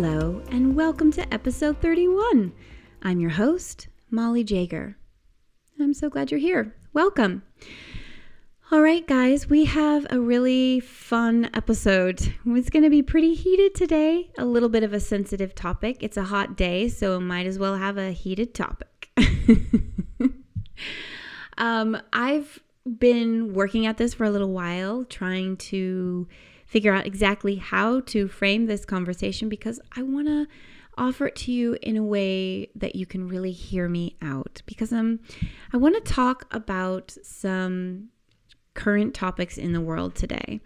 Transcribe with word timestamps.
Hello, 0.00 0.40
and 0.52 0.76
welcome 0.76 1.10
to 1.10 1.34
episode 1.34 1.82
31. 1.82 2.52
I'm 3.02 3.18
your 3.18 3.30
host, 3.30 3.88
Molly 4.12 4.44
Jager. 4.44 4.96
I'm 5.80 5.92
so 5.92 6.08
glad 6.08 6.30
you're 6.30 6.38
here. 6.38 6.76
Welcome. 6.92 7.42
All 8.70 8.80
right, 8.80 9.04
guys, 9.04 9.50
we 9.50 9.64
have 9.64 10.06
a 10.08 10.20
really 10.20 10.78
fun 10.78 11.50
episode. 11.52 12.32
It's 12.46 12.70
going 12.70 12.84
to 12.84 12.90
be 12.90 13.02
pretty 13.02 13.34
heated 13.34 13.74
today, 13.74 14.30
a 14.38 14.44
little 14.44 14.68
bit 14.68 14.84
of 14.84 14.92
a 14.92 15.00
sensitive 15.00 15.52
topic. 15.56 15.96
It's 16.00 16.16
a 16.16 16.22
hot 16.22 16.56
day, 16.56 16.88
so 16.88 17.18
might 17.18 17.48
as 17.48 17.58
well 17.58 17.74
have 17.74 17.98
a 17.98 18.12
heated 18.12 18.54
topic. 18.54 19.10
um, 21.58 22.00
I've 22.12 22.60
been 22.86 23.52
working 23.52 23.84
at 23.84 23.96
this 23.96 24.14
for 24.14 24.22
a 24.22 24.30
little 24.30 24.52
while, 24.52 25.04
trying 25.06 25.56
to 25.56 26.28
figure 26.68 26.92
out 26.92 27.06
exactly 27.06 27.56
how 27.56 28.00
to 28.00 28.28
frame 28.28 28.66
this 28.66 28.84
conversation 28.84 29.48
because 29.48 29.80
I 29.96 30.02
want 30.02 30.28
to 30.28 30.46
offer 30.96 31.26
it 31.26 31.36
to 31.36 31.52
you 31.52 31.76
in 31.80 31.96
a 31.96 32.02
way 32.02 32.70
that 32.74 32.94
you 32.94 33.06
can 33.06 33.26
really 33.26 33.52
hear 33.52 33.88
me 33.88 34.16
out 34.20 34.62
because 34.66 34.92
um 34.92 35.20
I 35.72 35.76
want 35.76 35.94
to 35.94 36.12
talk 36.12 36.46
about 36.54 37.16
some 37.22 38.10
current 38.74 39.14
topics 39.14 39.58
in 39.58 39.72
the 39.72 39.80
world 39.80 40.14
today. 40.14 40.60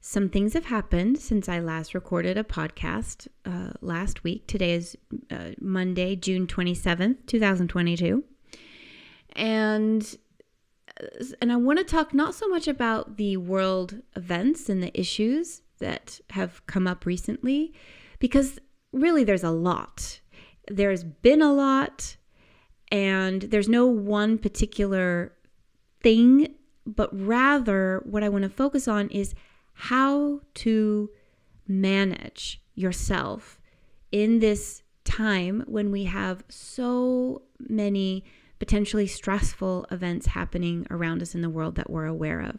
Some 0.00 0.28
things 0.28 0.52
have 0.54 0.66
happened 0.66 1.18
since 1.18 1.48
I 1.48 1.58
last 1.58 1.92
recorded 1.94 2.38
a 2.38 2.44
podcast 2.44 3.26
uh, 3.44 3.72
last 3.80 4.22
week. 4.22 4.46
Today 4.46 4.74
is 4.74 4.96
uh, 5.32 5.50
Monday, 5.60 6.14
June 6.14 6.46
27th, 6.46 7.26
2022. 7.26 8.22
And 9.34 10.16
and 11.40 11.52
I 11.52 11.56
want 11.56 11.78
to 11.78 11.84
talk 11.84 12.14
not 12.14 12.34
so 12.34 12.48
much 12.48 12.68
about 12.68 13.16
the 13.16 13.36
world 13.36 14.02
events 14.14 14.68
and 14.68 14.82
the 14.82 14.98
issues 14.98 15.62
that 15.78 16.20
have 16.30 16.66
come 16.66 16.86
up 16.86 17.04
recently, 17.04 17.72
because 18.18 18.58
really 18.92 19.24
there's 19.24 19.44
a 19.44 19.50
lot. 19.50 20.20
There's 20.68 21.04
been 21.04 21.42
a 21.42 21.52
lot, 21.52 22.16
and 22.90 23.42
there's 23.42 23.68
no 23.68 23.86
one 23.86 24.38
particular 24.38 25.32
thing, 26.02 26.54
but 26.86 27.10
rather 27.12 28.02
what 28.04 28.22
I 28.22 28.28
want 28.28 28.44
to 28.44 28.48
focus 28.48 28.88
on 28.88 29.08
is 29.10 29.34
how 29.74 30.40
to 30.54 31.10
manage 31.68 32.62
yourself 32.74 33.60
in 34.12 34.38
this 34.38 34.82
time 35.04 35.62
when 35.66 35.90
we 35.90 36.04
have 36.04 36.44
so 36.48 37.42
many 37.58 38.24
potentially 38.58 39.06
stressful 39.06 39.86
events 39.90 40.26
happening 40.26 40.86
around 40.90 41.22
us 41.22 41.34
in 41.34 41.42
the 41.42 41.50
world 41.50 41.74
that 41.76 41.90
we're 41.90 42.06
aware 42.06 42.40
of. 42.40 42.58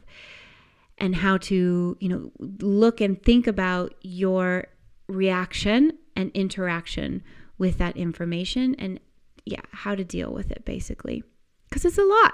And 0.98 1.16
how 1.16 1.38
to 1.38 1.96
you 2.00 2.10
know 2.10 2.32
look 2.40 3.02
and 3.02 3.22
think 3.22 3.46
about 3.46 3.94
your 4.02 4.68
reaction 5.08 5.94
and 6.16 6.32
interaction 6.34 7.22
with 7.60 7.78
that 7.78 7.96
information 7.96 8.76
and 8.76 9.00
yeah 9.46 9.62
how 9.72 9.94
to 9.96 10.04
deal 10.04 10.32
with 10.32 10.52
it 10.52 10.66
basically. 10.66 11.24
Because 11.70 11.86
it's 11.86 11.98
a 11.98 12.04
lot. 12.04 12.34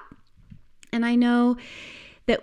And 0.94 1.05
i 1.05 1.16
know 1.16 1.58
that 2.27 2.42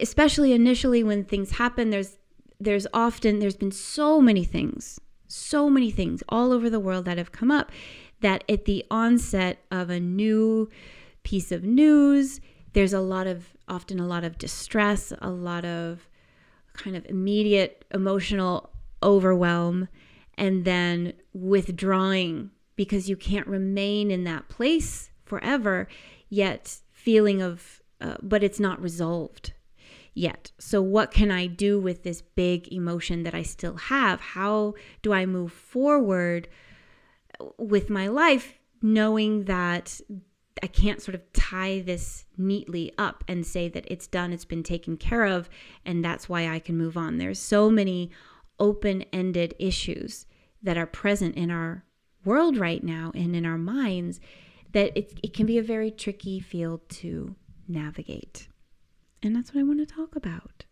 especially 0.00 0.52
initially 0.52 1.02
when 1.02 1.24
things 1.24 1.52
happen 1.52 1.90
there's 1.90 2.16
there's 2.58 2.86
often 2.94 3.38
there's 3.38 3.56
been 3.56 3.72
so 3.72 4.20
many 4.20 4.44
things 4.44 4.98
so 5.28 5.68
many 5.68 5.90
things 5.90 6.22
all 6.28 6.52
over 6.52 6.70
the 6.70 6.80
world 6.80 7.04
that 7.04 7.18
have 7.18 7.32
come 7.32 7.50
up 7.50 7.70
that 8.20 8.44
at 8.48 8.64
the 8.64 8.84
onset 8.90 9.58
of 9.70 9.90
a 9.90 10.00
new 10.00 10.68
piece 11.22 11.52
of 11.52 11.64
news, 11.64 12.40
there's 12.72 12.92
a 12.92 13.00
lot 13.00 13.26
of, 13.26 13.56
often 13.68 13.98
a 13.98 14.06
lot 14.06 14.24
of 14.24 14.38
distress, 14.38 15.12
a 15.20 15.30
lot 15.30 15.64
of 15.64 16.08
kind 16.72 16.96
of 16.96 17.06
immediate 17.06 17.84
emotional 17.92 18.70
overwhelm, 19.02 19.88
and 20.36 20.64
then 20.64 21.12
withdrawing 21.32 22.50
because 22.76 23.08
you 23.08 23.16
can't 23.16 23.46
remain 23.46 24.10
in 24.10 24.24
that 24.24 24.48
place 24.48 25.10
forever, 25.24 25.88
yet 26.28 26.78
feeling 26.92 27.40
of, 27.40 27.82
uh, 28.00 28.16
but 28.22 28.44
it's 28.44 28.60
not 28.60 28.80
resolved 28.80 29.52
yet. 30.16 30.50
So, 30.58 30.82
what 30.82 31.10
can 31.10 31.30
I 31.30 31.46
do 31.46 31.80
with 31.80 32.02
this 32.02 32.22
big 32.22 32.72
emotion 32.72 33.22
that 33.22 33.34
I 33.34 33.42
still 33.42 33.76
have? 33.76 34.20
How 34.20 34.74
do 35.02 35.12
I 35.12 35.26
move 35.26 35.52
forward 35.52 36.48
with 37.58 37.90
my 37.90 38.08
life, 38.08 38.58
knowing 38.82 39.44
that 39.44 40.00
I 40.62 40.66
can't 40.66 41.02
sort 41.02 41.14
of 41.14 41.32
tie 41.32 41.80
this 41.80 42.24
neatly 42.36 42.92
up 42.96 43.24
and 43.28 43.46
say 43.46 43.68
that 43.68 43.84
it's 43.88 44.06
done, 44.06 44.32
it's 44.32 44.44
been 44.44 44.62
taken 44.62 44.96
care 44.96 45.24
of, 45.24 45.48
and 45.84 46.04
that's 46.04 46.28
why 46.28 46.48
I 46.48 46.58
can 46.58 46.76
move 46.76 46.96
on. 46.96 47.18
There's 47.18 47.38
so 47.38 47.70
many 47.70 48.10
open 48.58 49.04
ended 49.12 49.54
issues 49.58 50.26
that 50.62 50.78
are 50.78 50.86
present 50.86 51.36
in 51.36 51.50
our 51.50 51.84
world 52.24 52.56
right 52.56 52.82
now 52.82 53.12
and 53.14 53.36
in 53.36 53.44
our 53.44 53.58
minds 53.58 54.20
that 54.72 54.96
it, 54.96 55.18
it 55.22 55.32
can 55.32 55.46
be 55.46 55.58
a 55.58 55.62
very 55.62 55.90
tricky 55.90 56.40
field 56.40 56.88
to 56.88 57.36
navigate. 57.68 58.48
And 59.22 59.34
that's 59.34 59.54
what 59.54 59.60
I 59.60 59.64
want 59.64 59.80
to 59.80 59.94
talk 59.94 60.16
about. 60.16 60.64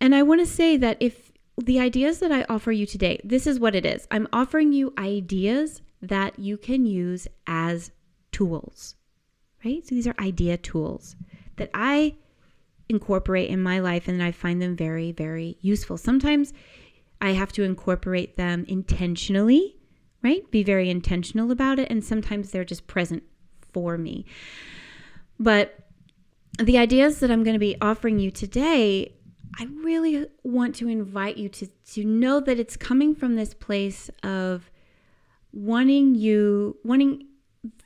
And 0.00 0.14
I 0.14 0.22
want 0.22 0.40
to 0.40 0.46
say 0.46 0.76
that 0.76 0.96
if 1.00 1.31
the 1.58 1.78
ideas 1.78 2.18
that 2.20 2.32
I 2.32 2.44
offer 2.48 2.72
you 2.72 2.86
today, 2.86 3.20
this 3.24 3.46
is 3.46 3.60
what 3.60 3.74
it 3.74 3.84
is. 3.84 4.06
I'm 4.10 4.28
offering 4.32 4.72
you 4.72 4.92
ideas 4.98 5.82
that 6.00 6.38
you 6.38 6.56
can 6.56 6.86
use 6.86 7.28
as 7.46 7.90
tools, 8.32 8.96
right? 9.64 9.86
So 9.86 9.94
these 9.94 10.06
are 10.06 10.14
idea 10.18 10.56
tools 10.56 11.16
that 11.56 11.70
I 11.74 12.16
incorporate 12.88 13.50
in 13.50 13.62
my 13.62 13.80
life 13.80 14.08
and 14.08 14.22
I 14.22 14.32
find 14.32 14.60
them 14.60 14.76
very, 14.76 15.12
very 15.12 15.56
useful. 15.60 15.96
Sometimes 15.96 16.52
I 17.20 17.30
have 17.30 17.52
to 17.52 17.62
incorporate 17.62 18.36
them 18.36 18.64
intentionally, 18.66 19.76
right? 20.22 20.48
Be 20.50 20.62
very 20.62 20.90
intentional 20.90 21.50
about 21.50 21.78
it. 21.78 21.90
And 21.90 22.04
sometimes 22.04 22.50
they're 22.50 22.64
just 22.64 22.86
present 22.86 23.22
for 23.72 23.96
me. 23.96 24.26
But 25.38 25.78
the 26.58 26.78
ideas 26.78 27.20
that 27.20 27.30
I'm 27.30 27.44
going 27.44 27.54
to 27.54 27.60
be 27.60 27.76
offering 27.80 28.18
you 28.18 28.30
today 28.30 29.14
I 29.58 29.64
really 29.64 30.26
want 30.42 30.74
to 30.76 30.88
invite 30.88 31.36
you 31.36 31.48
to, 31.50 31.66
to 31.92 32.04
know 32.04 32.40
that 32.40 32.58
it's 32.58 32.76
coming 32.76 33.14
from 33.14 33.36
this 33.36 33.54
place 33.54 34.10
of 34.22 34.70
wanting 35.52 36.14
you, 36.14 36.78
wanting 36.84 37.26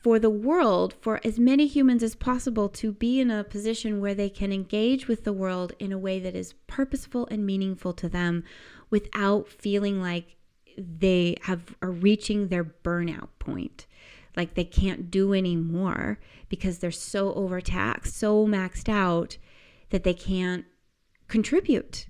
for 0.03 0.19
the 0.19 0.31
world, 0.31 0.95
for 1.01 1.21
as 1.25 1.39
many 1.39 1.67
humans 1.67 2.03
as 2.03 2.15
possible 2.15 2.69
to 2.69 2.93
be 2.93 3.21
in 3.21 3.31
a 3.31 3.45
position 3.45 4.01
where 4.01 4.15
they 4.15 4.31
can 4.31 4.53
engage 4.53 5.09
with 5.09 5.25
the 5.25 5.33
world 5.33 5.73
in 5.79 5.93
a 5.93 5.99
way 5.99 6.19
that 6.21 6.35
is 6.35 6.55
purposeful 6.67 7.27
and 7.31 7.45
meaningful 7.45 7.93
to 7.95 8.09
them 8.09 8.45
without 8.89 9.49
feeling 9.49 10.01
like 10.01 10.37
they 10.79 11.37
have 11.43 11.75
are 11.83 11.91
reaching 11.91 12.49
their 12.49 12.65
burnout 12.65 13.29
point. 13.39 13.87
Like 14.37 14.55
they 14.55 14.65
can't 14.65 15.11
do 15.11 15.33
anymore 15.35 16.19
because 16.49 16.79
they're 16.79 16.91
so 16.91 17.33
overtaxed 17.35 18.17
so 18.17 18.47
maxed 18.47 18.89
out 18.89 19.39
that 19.91 20.05
they 20.05 20.15
can't 20.15 20.67
contribute 21.29 22.07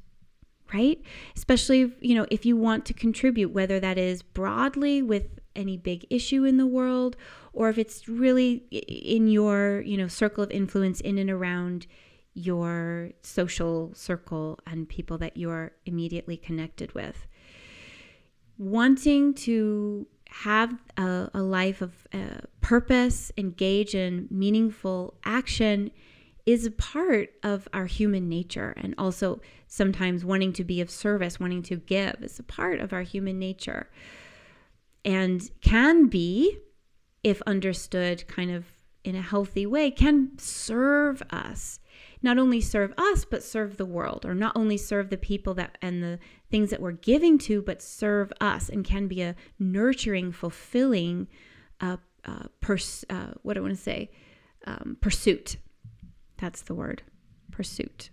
right? 0.74 1.00
Especially 1.36 1.92
you 2.00 2.14
know 2.14 2.26
if 2.30 2.44
you 2.44 2.56
want 2.56 2.84
to 2.86 2.94
contribute 2.94 3.52
whether 3.52 3.78
that 3.80 3.98
is 3.98 4.22
broadly 4.22 5.02
with 5.02 5.38
any 5.54 5.76
big 5.76 6.06
issue 6.10 6.44
in 6.44 6.56
the 6.56 6.66
world 6.66 7.16
or 7.52 7.70
if 7.70 7.78
it's 7.78 8.08
really 8.08 8.64
in 8.70 9.28
your 9.28 9.80
you 9.82 9.96
know 9.96 10.08
circle 10.08 10.44
of 10.44 10.50
influence 10.50 11.00
in 11.00 11.18
and 11.18 11.30
around 11.30 11.86
your 12.34 13.10
social 13.22 13.92
circle 13.94 14.58
and 14.66 14.88
people 14.88 15.16
that 15.16 15.36
you're 15.36 15.72
immediately 15.86 16.36
connected 16.36 16.94
with. 16.94 17.26
Wanting 18.58 19.32
to 19.34 20.06
have 20.28 20.74
a, 20.98 21.30
a 21.32 21.40
life 21.40 21.80
of 21.80 22.06
uh, 22.12 22.40
purpose 22.60 23.32
engage 23.38 23.94
in 23.94 24.28
meaningful 24.30 25.14
action 25.24 25.90
is 26.46 26.64
a 26.64 26.70
part 26.70 27.30
of 27.42 27.68
our 27.72 27.86
human 27.86 28.28
nature 28.28 28.72
and 28.76 28.94
also 28.96 29.40
sometimes 29.66 30.24
wanting 30.24 30.52
to 30.52 30.64
be 30.64 30.80
of 30.80 30.88
service, 30.88 31.40
wanting 31.40 31.62
to 31.62 31.76
give 31.76 32.16
is 32.22 32.38
a 32.38 32.42
part 32.44 32.80
of 32.80 32.92
our 32.92 33.02
human 33.02 33.38
nature 33.38 33.90
and 35.06 35.50
can 35.60 36.06
be, 36.06 36.58
if 37.22 37.40
understood 37.42 38.26
kind 38.26 38.50
of 38.50 38.64
in 39.04 39.14
a 39.14 39.22
healthy 39.22 39.64
way, 39.64 39.90
can 39.90 40.30
serve 40.36 41.22
us. 41.30 41.78
Not 42.22 42.38
only 42.38 42.60
serve 42.60 42.92
us, 42.98 43.24
but 43.24 43.44
serve 43.44 43.76
the 43.76 43.86
world, 43.86 44.26
or 44.26 44.34
not 44.34 44.56
only 44.56 44.76
serve 44.76 45.10
the 45.10 45.16
people 45.16 45.54
that 45.54 45.78
and 45.80 46.02
the 46.02 46.18
things 46.50 46.70
that 46.70 46.80
we're 46.80 46.90
giving 46.90 47.38
to, 47.38 47.62
but 47.62 47.80
serve 47.80 48.32
us 48.40 48.68
and 48.68 48.84
can 48.84 49.06
be 49.06 49.22
a 49.22 49.36
nurturing, 49.60 50.32
fulfilling, 50.32 51.28
uh, 51.80 51.98
uh, 52.24 52.44
pers- 52.60 53.04
uh, 53.08 53.34
what 53.42 53.54
do 53.54 53.60
I 53.60 53.62
want 53.62 53.76
to 53.76 53.82
say? 53.82 54.10
Um, 54.66 54.96
pursuit. 55.00 55.56
That's 56.38 56.62
the 56.62 56.74
word 56.74 57.02
pursuit. 57.50 58.10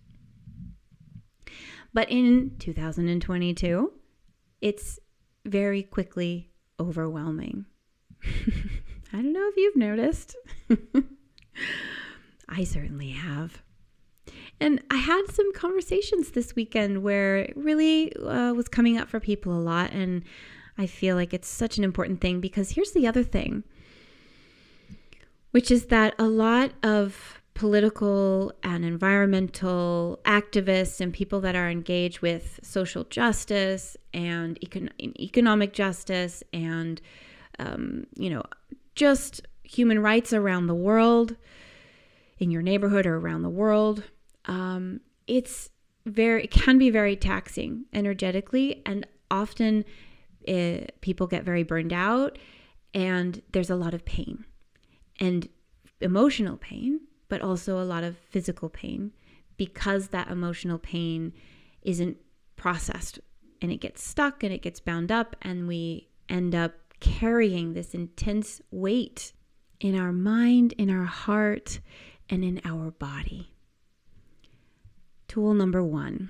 But 1.94 2.10
in 2.10 2.56
2022, 2.60 3.92
it's 4.62 5.00
very 5.46 5.84
quickly 5.84 6.50
overwhelming. 6.80 7.66
I 8.24 9.18
don't 9.18 9.34
know 9.34 9.48
if 9.48 9.58
you've 9.58 9.76
noticed. 9.76 10.36
I 12.50 12.64
certainly 12.64 13.12
have. 13.12 13.62
And 14.60 14.82
I 14.90 14.98
had 14.98 15.26
some 15.30 15.54
conversations 15.54 16.32
this 16.32 16.56
weekend 16.56 17.04
where 17.04 17.38
it 17.38 17.54
really 17.56 18.16
uh, 18.16 18.54
was 18.54 18.68
coming 18.68 18.98
up 18.98 19.10
for 19.10 19.20
people 19.20 19.54
a 19.54 19.60
lot. 19.60 19.92
And 19.92 20.24
I 20.78 20.88
feel 20.88 21.16
like 21.16 21.34
it's 21.34 21.48
such 21.48 21.78
an 21.78 21.84
important 21.84 22.22
thing 22.22 22.40
because 22.40 22.72
here's 22.72 22.92
the 22.94 23.08
other 23.08 23.24
thing, 23.24 23.64
which 25.52 25.70
is 25.70 25.88
that 25.88 26.16
a 26.18 26.28
lot 26.28 26.72
of 26.82 27.43
political 27.54 28.52
and 28.64 28.84
environmental 28.84 30.20
activists 30.26 31.00
and 31.00 31.14
people 31.14 31.40
that 31.42 31.56
are 31.56 31.70
engaged 31.70 32.22
with 32.22 32.60
social 32.64 33.04
justice 33.06 33.96
and 34.14 34.60
econ- 34.62 34.92
economic 35.20 35.74
justice 35.74 36.44
and, 36.52 37.00
um, 37.60 38.06
you 38.16 38.30
know, 38.30 38.44
just 38.96 39.42
human 39.64 40.00
rights 40.00 40.34
around 40.34 40.68
the 40.68 40.76
world, 40.76 41.36
in 42.40 42.52
your 42.52 42.62
neighborhood 42.62 43.06
or 43.06 43.18
around 43.18 43.42
the 43.42 43.50
world, 43.50 44.04
um, 44.46 45.00
it's 45.28 45.70
very, 46.06 46.44
it 46.44 46.52
can 46.52 46.78
be 46.78 46.90
very 46.90 47.16
taxing 47.16 47.86
energetically, 47.94 48.82
and 48.86 49.08
often 49.32 49.86
it, 50.42 50.84
eh, 50.84 50.88
people 51.02 51.28
get 51.28 51.44
very 51.44 51.64
burned 51.64 51.94
out, 51.94 52.38
and 52.94 53.42
there's 53.54 53.70
a 53.70 53.76
lot 53.76 53.94
of 53.94 54.04
pain 54.04 54.44
and 55.20 55.48
emotional 56.02 56.58
pain 56.58 57.00
but 57.34 57.42
also 57.42 57.80
a 57.80 57.84
lot 57.84 58.04
of 58.04 58.16
physical 58.16 58.70
pain 58.70 59.12
because 59.58 60.10
that 60.10 60.30
emotional 60.30 60.78
pain 60.78 61.34
isn't 61.82 62.16
processed 62.56 63.20
and 63.60 63.72
it 63.72 63.78
gets 63.78 64.04
stuck 64.08 64.44
and 64.44 64.54
it 64.54 64.62
gets 64.62 64.80
bound 64.80 65.12
up, 65.12 65.36
and 65.42 65.68
we 65.68 66.10
end 66.30 66.54
up 66.54 66.74
carrying 67.00 67.74
this 67.74 67.96
intense 67.96 68.62
weight 68.70 69.34
in 69.80 69.98
our 69.98 70.12
mind, 70.12 70.76
in 70.78 70.92
our 70.92 71.06
heart, 71.06 71.80
and 72.30 72.44
in 72.44 72.62
our 72.66 72.92
body. 72.92 73.52
Tool 75.28 75.56
number 75.56 75.84
one. 75.84 76.30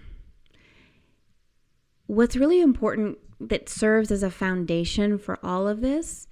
What's 2.08 2.38
really 2.38 2.62
important 2.62 3.18
that 3.42 3.68
serves 3.68 4.10
as 4.10 4.24
a 4.24 4.32
foundation 4.32 5.18
for 5.18 5.38
all 5.44 5.68
of 5.68 5.82
this, 5.82 6.30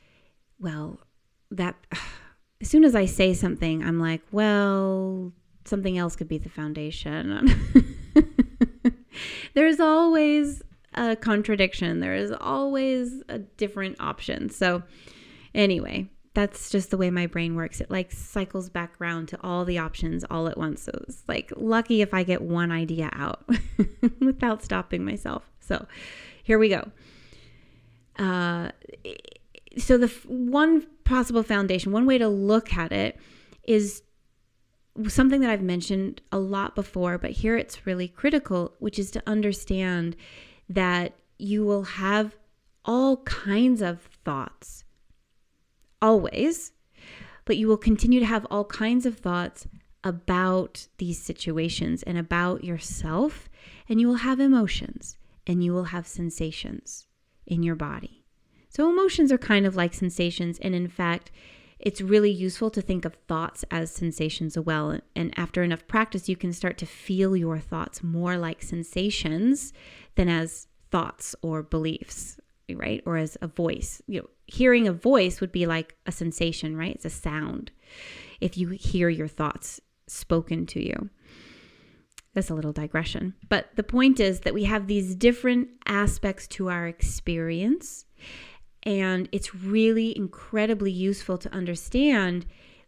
well, 0.61 1.01
that 1.49 1.75
as 2.61 2.69
soon 2.69 2.83
as 2.83 2.95
I 2.95 3.05
say 3.05 3.33
something, 3.33 3.83
I'm 3.83 3.99
like, 3.99 4.21
well, 4.31 5.33
something 5.65 5.97
else 5.97 6.15
could 6.15 6.27
be 6.27 6.37
the 6.37 6.49
foundation. 6.49 7.49
There's 9.53 9.79
always 9.79 10.61
a 10.93 11.15
contradiction, 11.15 11.99
there 11.99 12.15
is 12.15 12.31
always 12.31 13.23
a 13.29 13.39
different 13.39 13.97
option. 13.99 14.49
So, 14.49 14.83
anyway, 15.55 16.09
that's 16.33 16.69
just 16.69 16.91
the 16.91 16.97
way 16.97 17.09
my 17.09 17.27
brain 17.27 17.55
works. 17.55 17.81
It 17.81 17.89
like 17.89 18.11
cycles 18.11 18.69
back 18.69 18.93
around 18.99 19.27
to 19.29 19.39
all 19.41 19.65
the 19.65 19.77
options 19.77 20.23
all 20.29 20.47
at 20.47 20.57
once. 20.57 20.81
So 20.83 20.91
it's 21.07 21.23
like 21.27 21.51
lucky 21.55 22.01
if 22.01 22.13
I 22.13 22.23
get 22.23 22.41
one 22.41 22.71
idea 22.71 23.09
out 23.13 23.43
without 24.19 24.63
stopping 24.63 25.03
myself. 25.03 25.49
So 25.59 25.85
here 26.43 26.57
we 26.57 26.69
go. 26.69 26.89
Uh, 28.17 28.71
so 29.77 29.97
the 29.97 30.05
f- 30.05 30.25
one 30.25 30.85
possible 31.03 31.43
foundation, 31.43 31.91
one 31.91 32.05
way 32.05 32.17
to 32.17 32.27
look 32.27 32.75
at 32.75 32.91
it 32.91 33.17
is 33.63 34.03
something 35.07 35.41
that 35.41 35.49
I've 35.49 35.61
mentioned 35.61 36.21
a 36.31 36.39
lot 36.39 36.75
before, 36.75 37.17
but 37.17 37.31
here 37.31 37.57
it's 37.57 37.85
really 37.85 38.07
critical, 38.07 38.75
which 38.79 38.99
is 38.99 39.11
to 39.11 39.23
understand 39.25 40.15
that 40.69 41.13
you 41.37 41.65
will 41.65 41.83
have 41.83 42.35
all 42.83 43.17
kinds 43.17 43.81
of 43.81 44.01
thoughts 44.25 44.83
always, 46.01 46.71
but 47.45 47.57
you 47.57 47.67
will 47.67 47.77
continue 47.77 48.19
to 48.19 48.25
have 48.25 48.45
all 48.49 48.65
kinds 48.65 49.05
of 49.05 49.17
thoughts 49.17 49.67
about 50.03 50.87
these 50.97 51.21
situations 51.21 52.03
and 52.03 52.17
about 52.17 52.63
yourself, 52.63 53.49
and 53.87 54.01
you 54.01 54.07
will 54.07 54.15
have 54.15 54.39
emotions 54.39 55.17
and 55.47 55.63
you 55.63 55.73
will 55.73 55.85
have 55.85 56.07
sensations 56.07 57.07
in 57.45 57.63
your 57.63 57.75
body. 57.75 58.20
So, 58.71 58.89
emotions 58.89 59.33
are 59.33 59.37
kind 59.37 59.65
of 59.65 59.75
like 59.75 59.93
sensations, 59.93 60.57
and 60.59 60.73
in 60.73 60.87
fact, 60.87 61.29
it's 61.77 61.99
really 61.99 62.31
useful 62.31 62.69
to 62.69 62.81
think 62.81 63.03
of 63.03 63.15
thoughts 63.27 63.65
as 63.69 63.91
sensations 63.91 64.55
as 64.55 64.63
well. 64.63 64.97
And 65.13 65.37
after 65.37 65.61
enough 65.61 65.85
practice, 65.87 66.29
you 66.29 66.37
can 66.37 66.53
start 66.53 66.77
to 66.77 66.85
feel 66.85 67.35
your 67.35 67.59
thoughts 67.59 68.01
more 68.01 68.37
like 68.37 68.63
sensations 68.63 69.73
than 70.15 70.29
as 70.29 70.67
thoughts 70.89 71.35
or 71.41 71.63
beliefs, 71.63 72.39
right? 72.73 73.03
Or 73.05 73.17
as 73.17 73.37
a 73.41 73.47
voice. 73.47 74.01
You 74.07 74.21
know, 74.21 74.29
hearing 74.47 74.87
a 74.87 74.93
voice 74.93 75.41
would 75.41 75.51
be 75.51 75.65
like 75.65 75.97
a 76.05 76.13
sensation, 76.13 76.77
right? 76.77 76.95
It's 76.95 77.03
a 77.03 77.09
sound 77.09 77.71
if 78.39 78.57
you 78.57 78.69
hear 78.69 79.09
your 79.09 79.27
thoughts 79.27 79.81
spoken 80.07 80.65
to 80.67 80.81
you. 80.81 81.09
That's 82.33 82.49
a 82.49 82.55
little 82.55 82.71
digression. 82.71 83.33
But 83.49 83.67
the 83.75 83.83
point 83.83 84.21
is 84.21 84.41
that 84.41 84.53
we 84.53 84.63
have 84.63 84.87
these 84.87 85.13
different 85.13 85.67
aspects 85.85 86.47
to 86.47 86.69
our 86.69 86.87
experience 86.87 88.05
and 88.83 89.29
it's 89.31 89.53
really 89.53 90.15
incredibly 90.17 90.91
useful 90.91 91.37
to 91.37 91.53
understand 91.53 92.45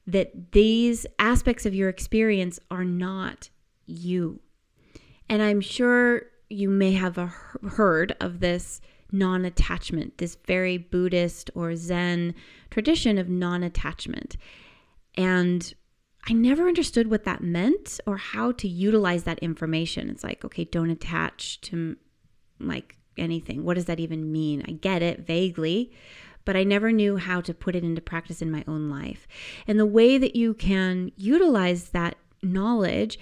that 0.07 0.51
these 0.51 1.05
aspects 1.19 1.65
of 1.65 1.75
your 1.75 1.89
experience 1.89 2.59
are 2.69 2.83
not 2.83 3.49
you. 3.85 4.39
And 5.29 5.41
I'm 5.41 5.61
sure 5.61 6.23
you 6.49 6.69
may 6.69 6.93
have 6.93 7.17
heard 7.75 8.15
of 8.19 8.39
this 8.39 8.81
non 9.11 9.45
attachment, 9.45 10.17
this 10.17 10.37
very 10.45 10.77
Buddhist 10.77 11.49
or 11.55 11.75
Zen 11.75 12.33
tradition 12.69 13.17
of 13.17 13.29
non 13.29 13.63
attachment. 13.63 14.35
And 15.15 15.73
I 16.27 16.33
never 16.33 16.67
understood 16.67 17.09
what 17.09 17.25
that 17.25 17.43
meant 17.43 17.99
or 18.07 18.17
how 18.17 18.51
to 18.53 18.67
utilize 18.67 19.23
that 19.23 19.39
information. 19.39 20.09
It's 20.09 20.23
like, 20.23 20.43
okay, 20.45 20.63
don't 20.63 20.89
attach 20.89 21.61
to 21.61 21.97
like 22.59 22.97
anything. 23.17 23.63
What 23.63 23.75
does 23.75 23.85
that 23.85 23.99
even 23.99 24.31
mean? 24.31 24.63
I 24.67 24.71
get 24.71 25.01
it 25.01 25.21
vaguely, 25.21 25.91
but 26.45 26.55
I 26.55 26.63
never 26.63 26.91
knew 26.91 27.17
how 27.17 27.41
to 27.41 27.53
put 27.53 27.75
it 27.75 27.83
into 27.83 28.01
practice 28.01 28.41
in 28.41 28.51
my 28.51 28.63
own 28.67 28.89
life. 28.89 29.27
And 29.67 29.79
the 29.79 29.85
way 29.85 30.17
that 30.17 30.35
you 30.35 30.53
can 30.53 31.11
utilize 31.15 31.89
that 31.89 32.15
knowledge 32.41 33.17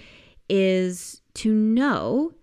is 0.48 1.20
to 1.34 1.52
know, 1.52 2.34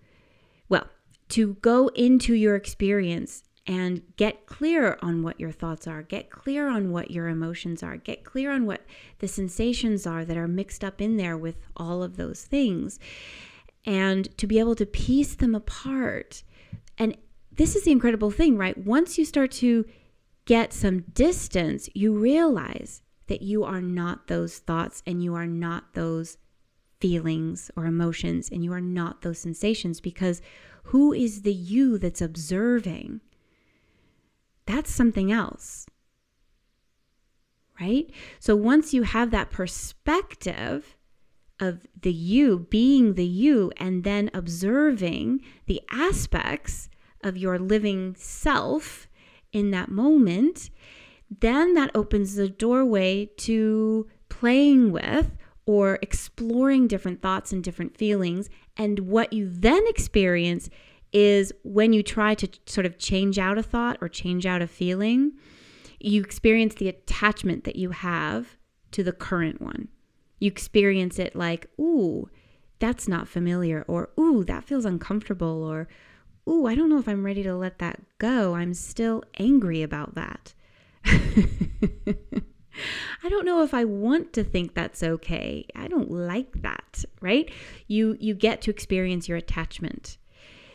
well, 0.68 0.86
to 1.30 1.54
go 1.54 1.88
into 1.88 2.34
your 2.34 2.56
experience 2.56 3.42
and 3.66 4.02
get 4.16 4.46
clear 4.46 4.98
on 5.02 5.22
what 5.22 5.38
your 5.38 5.52
thoughts 5.52 5.86
are, 5.86 6.02
get 6.02 6.30
clear 6.30 6.66
on 6.66 6.90
what 6.90 7.10
your 7.10 7.28
emotions 7.28 7.82
are, 7.82 7.96
get 7.98 8.24
clear 8.24 8.50
on 8.50 8.66
what 8.66 8.84
the 9.18 9.28
sensations 9.28 10.06
are 10.06 10.24
that 10.24 10.36
are 10.36 10.48
mixed 10.48 10.82
up 10.82 11.00
in 11.00 11.18
there 11.18 11.36
with 11.36 11.56
all 11.76 12.02
of 12.02 12.16
those 12.16 12.42
things, 12.42 12.98
and 13.84 14.36
to 14.38 14.46
be 14.46 14.58
able 14.58 14.74
to 14.74 14.86
piece 14.86 15.34
them 15.34 15.54
apart. 15.54 16.42
And 16.98 17.16
this 17.60 17.76
is 17.76 17.84
the 17.84 17.92
incredible 17.92 18.30
thing, 18.30 18.56
right? 18.56 18.78
Once 18.78 19.18
you 19.18 19.24
start 19.26 19.50
to 19.50 19.84
get 20.46 20.72
some 20.72 21.00
distance, 21.12 21.90
you 21.92 22.10
realize 22.18 23.02
that 23.26 23.42
you 23.42 23.64
are 23.64 23.82
not 23.82 24.28
those 24.28 24.60
thoughts 24.60 25.02
and 25.06 25.22
you 25.22 25.34
are 25.34 25.46
not 25.46 25.92
those 25.92 26.38
feelings 27.00 27.70
or 27.76 27.84
emotions 27.84 28.48
and 28.48 28.64
you 28.64 28.72
are 28.72 28.80
not 28.80 29.20
those 29.20 29.38
sensations 29.38 30.00
because 30.00 30.40
who 30.84 31.12
is 31.12 31.42
the 31.42 31.52
you 31.52 31.98
that's 31.98 32.22
observing? 32.22 33.20
That's 34.64 34.90
something 34.90 35.30
else. 35.30 35.84
Right? 37.78 38.10
So 38.38 38.56
once 38.56 38.94
you 38.94 39.02
have 39.02 39.30
that 39.32 39.50
perspective 39.50 40.96
of 41.60 41.86
the 42.00 42.12
you 42.12 42.60
being 42.70 43.16
the 43.16 43.26
you 43.26 43.70
and 43.76 44.02
then 44.02 44.30
observing 44.32 45.42
the 45.66 45.82
aspects 45.90 46.88
of 47.22 47.36
your 47.36 47.58
living 47.58 48.14
self 48.16 49.08
in 49.52 49.70
that 49.70 49.90
moment, 49.90 50.70
then 51.40 51.74
that 51.74 51.90
opens 51.94 52.34
the 52.34 52.48
doorway 52.48 53.26
to 53.36 54.08
playing 54.28 54.92
with 54.92 55.36
or 55.66 55.98
exploring 56.02 56.88
different 56.88 57.22
thoughts 57.22 57.52
and 57.52 57.62
different 57.62 57.96
feelings. 57.96 58.48
And 58.76 59.00
what 59.00 59.32
you 59.32 59.48
then 59.48 59.84
experience 59.86 60.70
is 61.12 61.52
when 61.64 61.92
you 61.92 62.02
try 62.02 62.34
to 62.34 62.48
sort 62.66 62.86
of 62.86 62.98
change 62.98 63.38
out 63.38 63.58
a 63.58 63.62
thought 63.62 63.98
or 64.00 64.08
change 64.08 64.46
out 64.46 64.62
a 64.62 64.66
feeling, 64.66 65.32
you 65.98 66.22
experience 66.22 66.74
the 66.74 66.88
attachment 66.88 67.64
that 67.64 67.76
you 67.76 67.90
have 67.90 68.56
to 68.92 69.02
the 69.02 69.12
current 69.12 69.60
one. 69.60 69.88
You 70.38 70.48
experience 70.48 71.18
it 71.18 71.36
like, 71.36 71.66
ooh, 71.78 72.28
that's 72.78 73.06
not 73.06 73.28
familiar, 73.28 73.84
or 73.86 74.08
ooh, 74.18 74.42
that 74.44 74.64
feels 74.64 74.86
uncomfortable, 74.86 75.62
or 75.62 75.86
ooh, 76.48 76.66
I 76.66 76.74
don't 76.74 76.88
know 76.88 76.98
if 76.98 77.08
I'm 77.08 77.24
ready 77.24 77.42
to 77.42 77.54
let 77.54 77.78
that 77.78 78.00
go. 78.18 78.54
I'm 78.54 78.74
still 78.74 79.22
angry 79.38 79.82
about 79.82 80.14
that. 80.14 80.54
I 83.22 83.28
don't 83.28 83.44
know 83.44 83.62
if 83.62 83.74
I 83.74 83.84
want 83.84 84.32
to 84.34 84.44
think 84.44 84.74
that's 84.74 85.02
okay. 85.02 85.66
I 85.74 85.88
don't 85.88 86.10
like 86.10 86.62
that, 86.62 87.04
right? 87.20 87.50
You 87.86 88.16
you 88.20 88.34
get 88.34 88.62
to 88.62 88.70
experience 88.70 89.28
your 89.28 89.38
attachment. 89.38 90.18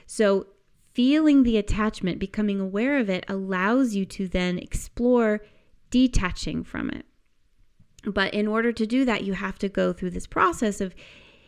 So 0.06 0.48
feeling 0.94 1.44
the 1.44 1.58
attachment, 1.58 2.20
becoming 2.20 2.60
aware 2.60 2.98
of 2.98 3.10
it 3.10 3.26
allows 3.28 3.96
you 3.96 4.06
to 4.06 4.28
then 4.28 4.60
explore 4.60 5.42
detaching 5.90 6.64
from 6.64 6.90
it. 6.90 7.06
But 8.06 8.34
in 8.34 8.48
order 8.48 8.72
to 8.72 8.86
do 8.86 9.06
that, 9.06 9.24
you 9.24 9.34
have 9.34 9.58
to 9.60 9.70
go 9.70 9.94
through 9.94 10.12
this 10.12 10.28
process 10.28 10.82
of 10.82 10.96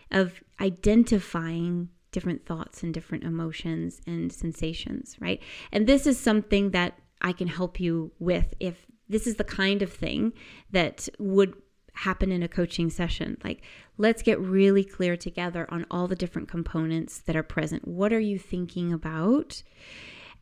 of 0.09 0.41
identifying 0.61 1.89
different 2.11 2.45
thoughts 2.45 2.83
and 2.83 2.93
different 2.93 3.23
emotions 3.23 4.01
and 4.07 4.31
sensations, 4.31 5.15
right? 5.19 5.41
And 5.71 5.87
this 5.87 6.07
is 6.07 6.19
something 6.19 6.71
that 6.71 6.97
I 7.21 7.31
can 7.31 7.47
help 7.47 7.79
you 7.79 8.11
with 8.19 8.53
if 8.59 8.85
this 9.09 9.27
is 9.27 9.35
the 9.35 9.43
kind 9.43 9.81
of 9.81 9.91
thing 9.91 10.33
that 10.71 11.07
would 11.19 11.53
happen 11.93 12.31
in 12.31 12.43
a 12.43 12.47
coaching 12.47 12.89
session. 12.89 13.37
Like, 13.43 13.63
let's 13.97 14.21
get 14.21 14.39
really 14.39 14.83
clear 14.83 15.17
together 15.17 15.65
on 15.69 15.85
all 15.89 16.07
the 16.07 16.15
different 16.15 16.47
components 16.47 17.19
that 17.19 17.35
are 17.35 17.43
present. 17.43 17.87
What 17.87 18.13
are 18.13 18.19
you 18.19 18.37
thinking 18.37 18.93
about? 18.93 19.63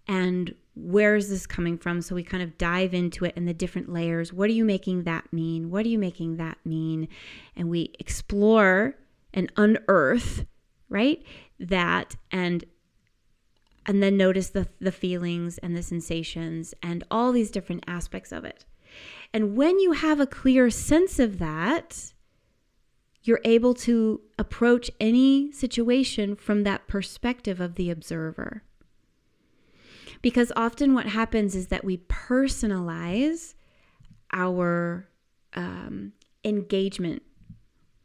And 0.07 0.53
where 0.75 1.15
is 1.15 1.29
this 1.29 1.47
coming 1.47 1.77
from? 1.77 2.01
So 2.01 2.13
we 2.13 2.23
kind 2.23 2.43
of 2.43 2.57
dive 2.57 2.93
into 2.93 3.25
it 3.25 3.33
and 3.35 3.47
the 3.47 3.53
different 3.53 3.91
layers. 3.91 4.33
What 4.33 4.49
are 4.49 4.53
you 4.53 4.65
making 4.65 5.03
that 5.03 5.31
mean? 5.31 5.71
What 5.71 5.85
are 5.85 5.89
you 5.89 5.97
making 5.97 6.37
that 6.37 6.57
mean? 6.65 7.07
And 7.55 7.69
we 7.69 7.93
explore 7.99 8.95
and 9.33 9.51
unearth, 9.55 10.45
right? 10.89 11.23
That 11.59 12.15
and 12.31 12.65
and 13.85 14.01
then 14.01 14.17
notice 14.17 14.49
the, 14.49 14.67
the 14.79 14.91
feelings 14.91 15.57
and 15.59 15.77
the 15.77 15.83
sensations 15.83 16.73
and 16.81 17.03
all 17.11 17.31
these 17.31 17.51
different 17.51 17.83
aspects 17.87 18.31
of 18.31 18.43
it. 18.43 18.65
And 19.31 19.55
when 19.55 19.79
you 19.79 19.91
have 19.91 20.19
a 20.19 20.25
clear 20.25 20.69
sense 20.69 21.19
of 21.19 21.37
that, 21.39 22.13
you're 23.21 23.41
able 23.43 23.73
to 23.73 24.21
approach 24.39 24.89
any 24.99 25.51
situation 25.51 26.35
from 26.35 26.63
that 26.63 26.87
perspective 26.87 27.59
of 27.59 27.75
the 27.75 27.89
observer. 27.89 28.63
Because 30.21 30.51
often 30.55 30.93
what 30.93 31.07
happens 31.07 31.55
is 31.55 31.67
that 31.67 31.83
we 31.83 31.97
personalize 31.97 33.53
our 34.31 35.07
um, 35.53 36.13
engagement 36.43 37.21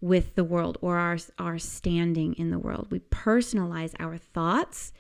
with 0.00 0.35
the 0.35 0.45
world 0.45 0.78
or 0.80 0.97
our, 0.97 1.19
our 1.38 1.59
standing 1.59 2.35
in 2.35 2.50
the 2.50 2.59
world. 2.59 2.88
We 2.90 3.00
personalize 3.00 3.95
our 3.99 4.16
thoughts 4.16 4.92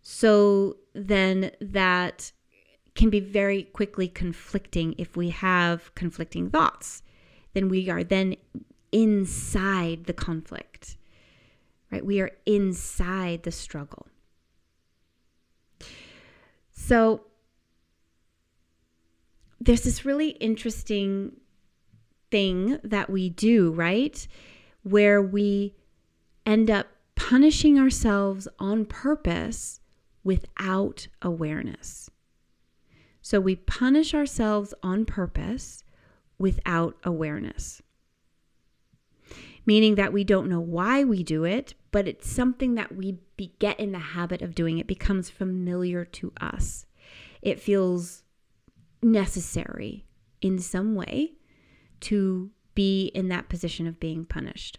so 0.00 0.76
then 0.94 1.50
that 1.60 2.32
can 2.94 3.10
be 3.10 3.20
very 3.20 3.64
quickly 3.64 4.08
conflicting 4.08 4.94
if 4.98 5.16
we 5.16 5.30
have 5.30 5.94
conflicting 5.94 6.48
thoughts. 6.48 7.02
Then 7.52 7.68
we 7.68 7.90
are 7.90 8.04
then 8.04 8.36
inside 8.92 10.04
the 10.04 10.12
conflict, 10.12 10.96
right? 11.90 12.04
We 12.04 12.20
are 12.20 12.30
inside 12.46 13.42
the 13.42 13.52
struggle. 13.52 14.06
So 16.70 17.22
there's 19.60 19.82
this 19.82 20.04
really 20.04 20.30
interesting 20.30 21.32
thing 22.36 22.78
that 22.84 23.08
we 23.08 23.30
do, 23.30 23.70
right? 23.70 24.28
Where 24.82 25.22
we 25.22 25.74
end 26.44 26.70
up 26.70 26.86
punishing 27.14 27.78
ourselves 27.78 28.46
on 28.58 28.84
purpose 28.84 29.80
without 30.22 31.08
awareness. 31.22 32.10
So 33.22 33.40
we 33.40 33.56
punish 33.56 34.12
ourselves 34.12 34.74
on 34.82 35.06
purpose 35.06 35.82
without 36.38 36.98
awareness. 37.04 37.80
Meaning 39.64 39.94
that 39.94 40.12
we 40.12 40.22
don't 40.22 40.50
know 40.50 40.60
why 40.60 41.04
we 41.04 41.22
do 41.22 41.44
it, 41.44 41.72
but 41.90 42.06
it's 42.06 42.30
something 42.30 42.74
that 42.74 42.94
we 42.94 43.16
get 43.58 43.80
in 43.80 43.92
the 43.92 43.98
habit 43.98 44.42
of 44.42 44.54
doing. 44.54 44.76
It 44.76 44.86
becomes 44.86 45.30
familiar 45.30 46.04
to 46.04 46.34
us. 46.38 46.84
It 47.40 47.60
feels 47.60 48.24
necessary 49.02 50.04
in 50.42 50.58
some 50.58 50.94
way 50.94 51.35
to 52.00 52.50
be 52.74 53.06
in 53.14 53.28
that 53.28 53.48
position 53.48 53.86
of 53.86 53.98
being 53.98 54.24
punished. 54.24 54.78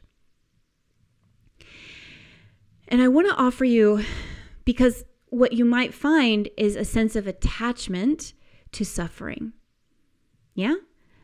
And 2.87 3.01
I 3.01 3.07
want 3.07 3.27
to 3.27 3.35
offer 3.35 3.65
you, 3.65 4.03
because 4.63 5.03
what 5.25 5.53
you 5.53 5.65
might 5.65 5.93
find 5.93 6.47
is 6.57 6.75
a 6.75 6.85
sense 6.85 7.15
of 7.15 7.27
attachment 7.27 8.33
to 8.71 8.85
suffering. 8.85 9.53
Yeah? 10.53 10.75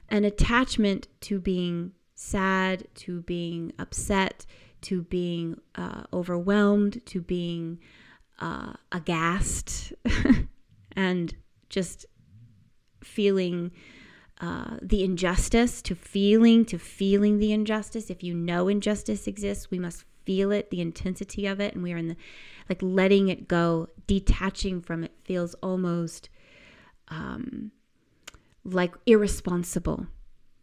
An 0.09 0.25
attachment 0.25 1.07
to 1.21 1.39
being 1.39 1.93
sad, 2.15 2.87
to 2.95 3.21
being 3.21 3.71
upset, 3.79 4.45
to 4.81 5.03
being 5.03 5.59
uh, 5.75 6.03
overwhelmed, 6.11 7.05
to 7.05 7.21
being 7.21 7.79
uh, 8.39 8.73
aghast, 8.91 9.93
and 10.95 11.33
just 11.69 12.05
feeling 13.03 13.71
uh, 14.43 14.77
the 14.81 15.05
injustice, 15.05 15.81
to 15.81 15.95
feeling, 15.95 16.65
to 16.65 16.77
feeling 16.77 17.39
the 17.39 17.53
injustice. 17.53 18.09
If 18.09 18.23
you 18.23 18.33
know 18.33 18.67
injustice 18.67 19.25
exists, 19.25 19.71
we 19.71 19.79
must 19.79 20.03
feel 20.25 20.51
it, 20.51 20.69
the 20.69 20.81
intensity 20.81 21.47
of 21.47 21.61
it, 21.61 21.73
and 21.73 21.81
we 21.81 21.93
are 21.93 21.97
in 21.97 22.09
the 22.09 22.17
like 22.67 22.79
letting 22.81 23.29
it 23.29 23.47
go, 23.47 23.87
detaching 24.05 24.81
from 24.81 25.05
it 25.05 25.13
feels 25.23 25.53
almost 25.55 26.27
um, 27.07 27.71
like 28.65 28.93
irresponsible, 29.05 30.07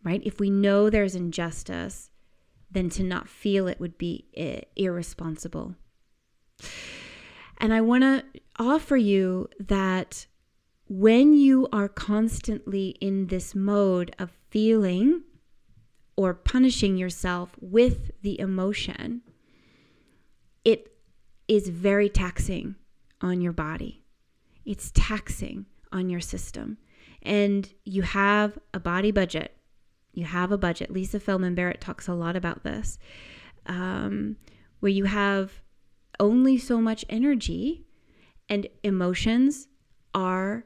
right? 0.04 0.20
If 0.26 0.38
we 0.40 0.50
know 0.50 0.90
there's 0.90 1.14
injustice, 1.14 2.10
then 2.70 2.90
to 2.90 3.02
not 3.02 3.30
feel 3.30 3.66
it 3.66 3.80
would 3.80 3.96
be 3.96 4.26
irresponsible. 4.76 5.74
And 7.56 7.72
I 7.72 7.80
want 7.80 8.02
to 8.02 8.24
offer 8.58 8.98
you 8.98 9.48
that 9.58 10.26
when 10.90 11.32
you 11.32 11.68
are 11.72 11.88
constantly 11.88 12.88
in 13.00 13.28
this 13.28 13.54
mode 13.54 14.12
of 14.18 14.32
feeling 14.50 15.22
or 16.16 16.34
punishing 16.34 16.96
yourself 16.96 17.50
with 17.60 18.10
the 18.22 18.40
emotion, 18.40 19.22
it 20.64 20.92
is 21.46 21.68
very 21.68 22.08
taxing 22.08 22.74
on 23.20 23.40
your 23.40 23.52
body. 23.52 24.02
It's 24.64 24.90
taxing 24.92 25.66
on 25.92 26.10
your 26.10 26.20
system. 26.20 26.76
And 27.22 27.72
you 27.84 28.02
have 28.02 28.58
a 28.74 28.80
body 28.80 29.12
budget. 29.12 29.56
You 30.12 30.24
have 30.24 30.50
a 30.50 30.58
budget. 30.58 30.90
Lisa 30.90 31.20
Feldman 31.20 31.54
Barrett 31.54 31.80
talks 31.80 32.08
a 32.08 32.14
lot 32.14 32.34
about 32.34 32.64
this, 32.64 32.98
um, 33.66 34.38
where 34.80 34.90
you 34.90 35.04
have 35.04 35.62
only 36.18 36.58
so 36.58 36.80
much 36.80 37.04
energy, 37.08 37.84
and 38.48 38.66
emotions 38.82 39.68
are 40.12 40.64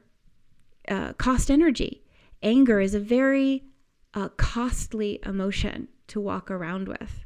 uh, 0.87 1.13
cost 1.13 1.49
energy. 1.49 2.03
Anger 2.41 2.79
is 2.79 2.93
a 2.93 2.99
very 2.99 3.63
uh, 4.13 4.29
costly 4.29 5.19
emotion 5.25 5.87
to 6.07 6.19
walk 6.19 6.49
around 6.51 6.87
with. 6.87 7.25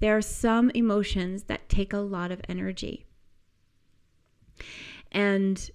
There 0.00 0.16
are 0.16 0.22
some 0.22 0.70
emotions 0.70 1.44
that 1.44 1.68
take 1.68 1.92
a 1.92 1.98
lot 1.98 2.30
of 2.30 2.40
energy. 2.48 3.06
And 5.10 5.70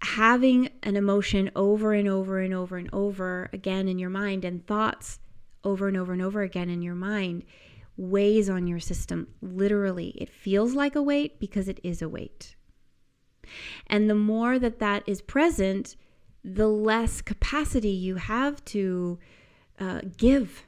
having 0.00 0.68
an 0.82 0.96
emotion 0.96 1.50
over 1.54 1.92
and 1.92 2.08
over 2.08 2.40
and 2.40 2.52
over 2.52 2.76
and 2.76 2.90
over 2.92 3.48
again 3.52 3.86
in 3.86 3.98
your 3.98 4.10
mind 4.10 4.44
and 4.44 4.66
thoughts 4.66 5.20
over 5.64 5.86
and 5.86 5.96
over 5.96 6.12
and 6.12 6.20
over 6.20 6.42
again 6.42 6.68
in 6.68 6.82
your 6.82 6.94
mind 6.94 7.44
weighs 7.96 8.48
on 8.50 8.66
your 8.66 8.80
system. 8.80 9.28
Literally, 9.40 10.08
it 10.16 10.30
feels 10.30 10.74
like 10.74 10.96
a 10.96 11.02
weight 11.02 11.38
because 11.38 11.68
it 11.68 11.78
is 11.82 12.02
a 12.02 12.08
weight. 12.08 12.56
And 13.86 14.08
the 14.08 14.14
more 14.14 14.58
that 14.58 14.78
that 14.78 15.02
is 15.06 15.20
present, 15.20 15.96
the 16.44 16.68
less 16.68 17.20
capacity 17.20 17.90
you 17.90 18.16
have 18.16 18.64
to 18.66 19.18
uh, 19.78 20.00
give 20.16 20.66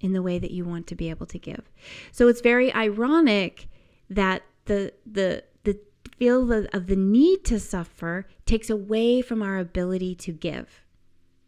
in 0.00 0.12
the 0.12 0.22
way 0.22 0.38
that 0.38 0.50
you 0.50 0.64
want 0.64 0.86
to 0.88 0.94
be 0.94 1.10
able 1.10 1.26
to 1.26 1.38
give. 1.38 1.70
So 2.12 2.28
it's 2.28 2.40
very 2.40 2.72
ironic 2.72 3.68
that 4.10 4.42
the 4.66 4.92
the 5.10 5.44
the 5.64 5.78
feel 6.18 6.52
of 6.52 6.86
the 6.86 6.96
need 6.96 7.44
to 7.44 7.58
suffer 7.58 8.26
takes 8.44 8.70
away 8.70 9.22
from 9.22 9.42
our 9.42 9.58
ability 9.58 10.14
to 10.16 10.32
give. 10.32 10.82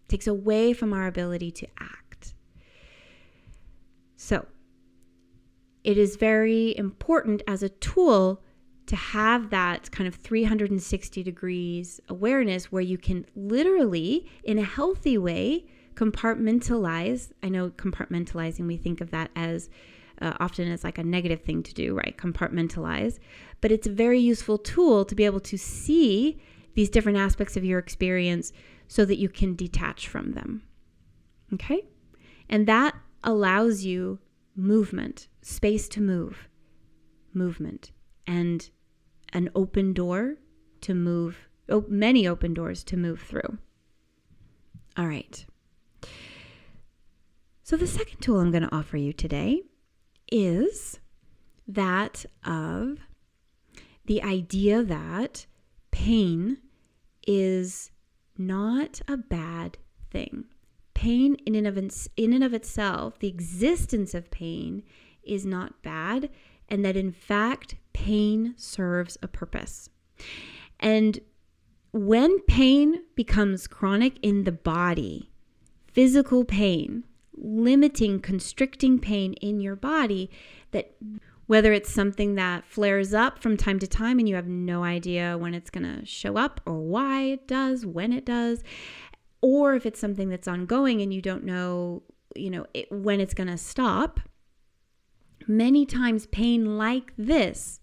Takes 0.09 0.27
away 0.27 0.73
from 0.73 0.93
our 0.93 1.07
ability 1.07 1.51
to 1.53 1.67
act. 1.79 2.35
So, 4.17 4.47
it 5.85 5.97
is 5.97 6.17
very 6.17 6.77
important 6.77 7.43
as 7.47 7.63
a 7.63 7.69
tool 7.69 8.43
to 8.89 8.97
have 8.97 9.51
that 9.51 9.91
kind 9.91 10.09
of 10.09 10.15
360 10.15 11.23
degrees 11.23 12.01
awareness 12.09 12.73
where 12.73 12.83
you 12.83 12.99
can 12.99 13.27
literally, 13.37 14.27
in 14.45 14.59
a 14.59 14.65
healthy 14.65 15.17
way, 15.19 15.67
compartmentalize. 15.95 17.31
I 17.43 17.49
know 17.49 17.71
compartmentalizing, 17.71 18.67
we 18.67 18.77
think 18.77 19.01
of 19.01 19.11
that 19.11 19.31
as 19.37 19.69
uh, 20.21 20.35
often 20.41 20.71
as 20.71 20.85
like 20.85 20.99
a 20.99 21.05
negative 21.05 21.43
thing 21.43 21.63
to 21.63 21.75
do, 21.75 21.95
right? 21.95 22.17
Compartmentalize. 22.17 23.19
But 23.61 23.73
it's 23.73 23.87
a 23.87 23.93
very 23.93 24.19
useful 24.19 24.59
tool 24.59 25.05
to 25.05 25.15
be 25.15 25.25
able 25.25 25.41
to 25.41 25.59
see 25.59 26.41
these 26.75 26.89
different 26.89 27.19
aspects 27.19 27.57
of 27.57 27.65
your 27.65 27.79
experience 27.79 28.53
so 28.87 29.05
that 29.05 29.19
you 29.19 29.29
can 29.29 29.55
detach 29.55 30.09
from 30.09 30.33
them. 30.33 30.63
Okay? 31.53 31.87
And 32.49 32.67
that 32.67 32.95
allows 33.23 33.85
you 33.85 34.19
movement, 34.57 35.29
space 35.43 35.89
to 35.89 36.01
move, 36.01 36.49
movement, 37.35 37.93
and 38.27 38.71
an 39.33 39.51
open 39.55 39.93
door 39.93 40.37
to 40.83 40.95
move, 40.95 41.49
oh, 41.69 41.85
many 41.89 42.27
open 42.27 42.55
doors 42.55 42.83
to 42.85 42.97
move 42.97 43.21
through. 43.21 43.59
All 44.97 45.07
right. 45.07 45.45
So, 47.63 47.77
the 47.77 47.87
second 47.87 48.21
tool 48.21 48.41
I'm 48.41 48.51
going 48.51 48.63
to 48.63 48.75
offer 48.75 48.97
you 48.97 49.13
today 49.13 49.63
is 50.33 50.99
that 51.67 52.25
of 52.45 52.99
the 54.07 54.23
idea 54.23 54.83
that 54.83 55.47
pain 55.91 56.59
is 57.27 57.91
not 58.39 59.03
a 59.07 59.19
bad 59.19 59.77
thing. 60.11 60.47
Pain, 60.95 61.37
in 61.47 61.55
and, 61.55 61.67
of, 61.67 61.77
in 62.17 62.33
and 62.33 62.43
of 62.43 62.55
itself, 62.55 63.19
the 63.19 63.29
existence 63.29 64.15
of 64.15 64.31
pain 64.31 64.83
is 65.23 65.45
not 65.45 65.83
bad, 65.83 66.31
and 66.69 66.85
that 66.85 66.97
in 66.97 67.13
fact, 67.13 67.77
pain 67.93 68.55
serves 68.57 69.17
a 69.23 69.29
purpose. 69.29 69.89
And 70.81 71.21
when 71.93 72.41
pain 72.41 73.03
becomes 73.15 73.67
chronic 73.67 74.19
in 74.23 74.45
the 74.45 74.53
body, 74.53 75.31
physical 75.87 76.45
pain, 76.45 77.05
limiting, 77.35 78.21
constricting 78.21 78.99
pain 78.99 79.33
in 79.35 79.61
your 79.61 79.77
body, 79.77 80.31
that 80.73 80.95
whether 81.47 81.73
it's 81.73 81.91
something 81.91 82.35
that 82.35 82.67
flares 82.67 83.15
up 83.15 83.39
from 83.39 83.57
time 83.57 83.79
to 83.79 83.87
time 83.87 84.19
and 84.19 84.29
you 84.29 84.35
have 84.35 84.47
no 84.47 84.85
idea 84.85 85.39
when 85.39 85.55
it's 85.55 85.71
going 85.71 85.83
to 85.83 86.05
show 86.05 86.37
up 86.37 86.61
or 86.67 86.79
why 86.79 87.23
it 87.23 87.49
does, 87.49 87.87
when 87.87 88.13
it 88.13 88.27
does, 88.27 88.63
or 89.41 89.75
if 89.75 89.87
it's 89.87 89.99
something 89.99 90.29
that's 90.29 90.47
ongoing 90.47 91.01
and 91.01 91.13
you 91.13 91.23
don't 91.23 91.45
know, 91.45 92.03
you 92.37 92.51
know, 92.51 92.67
it, 92.75 92.91
when 92.93 93.19
it's 93.21 93.35
going 93.35 93.49
to 93.49 93.57
stop. 93.57 94.21
Many 95.47 95.87
times 95.87 96.27
pain 96.27 96.77
like 96.77 97.13
this 97.17 97.81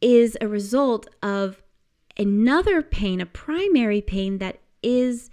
is 0.00 0.36
a 0.40 0.48
result 0.48 1.06
of 1.22 1.62
another 2.18 2.82
pain, 2.82 3.20
a 3.20 3.26
primary 3.26 4.00
pain 4.00 4.38
that 4.38 4.58
is 4.82 5.30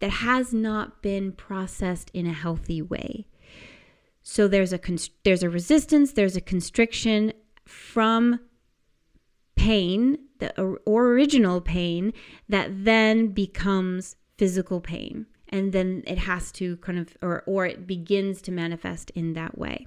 that 0.00 0.10
has 0.10 0.52
not 0.52 1.02
been 1.02 1.32
processed 1.32 2.10
in 2.14 2.26
a 2.26 2.32
healthy 2.32 2.80
way. 2.82 3.26
So 4.22 4.48
there's 4.48 4.72
a 4.72 4.80
there's 5.24 5.42
a 5.42 5.50
resistance, 5.50 6.12
there's 6.12 6.36
a 6.36 6.40
constriction 6.40 7.32
from 7.66 8.40
pain, 9.56 10.18
the 10.38 10.58
or 10.58 11.06
original 11.06 11.60
pain 11.60 12.12
that 12.48 12.84
then 12.84 13.28
becomes 13.28 14.16
physical 14.36 14.80
pain 14.80 15.26
and 15.54 15.72
then 15.72 16.02
it 16.04 16.18
has 16.18 16.50
to 16.50 16.76
kind 16.78 16.98
of 16.98 17.16
or 17.22 17.44
or 17.46 17.64
it 17.64 17.86
begins 17.86 18.42
to 18.42 18.50
manifest 18.50 19.10
in 19.10 19.34
that 19.34 19.56
way. 19.56 19.86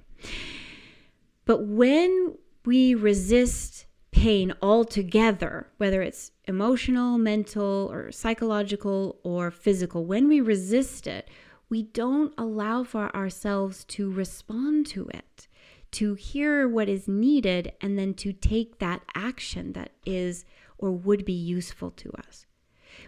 But 1.44 1.64
when 1.64 2.36
we 2.64 2.94
resist 2.94 3.84
pain 4.10 4.54
altogether, 4.62 5.68
whether 5.76 6.00
it's 6.00 6.32
emotional, 6.46 7.18
mental, 7.18 7.88
or 7.92 8.10
psychological 8.10 9.20
or 9.22 9.50
physical, 9.50 10.06
when 10.06 10.26
we 10.26 10.40
resist 10.40 11.06
it, 11.06 11.28
we 11.68 11.82
don't 11.82 12.32
allow 12.38 12.82
for 12.82 13.14
ourselves 13.14 13.84
to 13.84 14.10
respond 14.10 14.86
to 14.86 15.06
it, 15.08 15.46
to 15.92 16.14
hear 16.14 16.66
what 16.66 16.88
is 16.88 17.06
needed, 17.06 17.72
and 17.82 17.98
then 17.98 18.14
to 18.14 18.32
take 18.32 18.78
that 18.78 19.02
action 19.14 19.74
that 19.74 19.92
is 20.06 20.46
or 20.78 20.90
would 20.90 21.26
be 21.26 21.34
useful 21.34 21.90
to 21.90 22.10
us. 22.26 22.46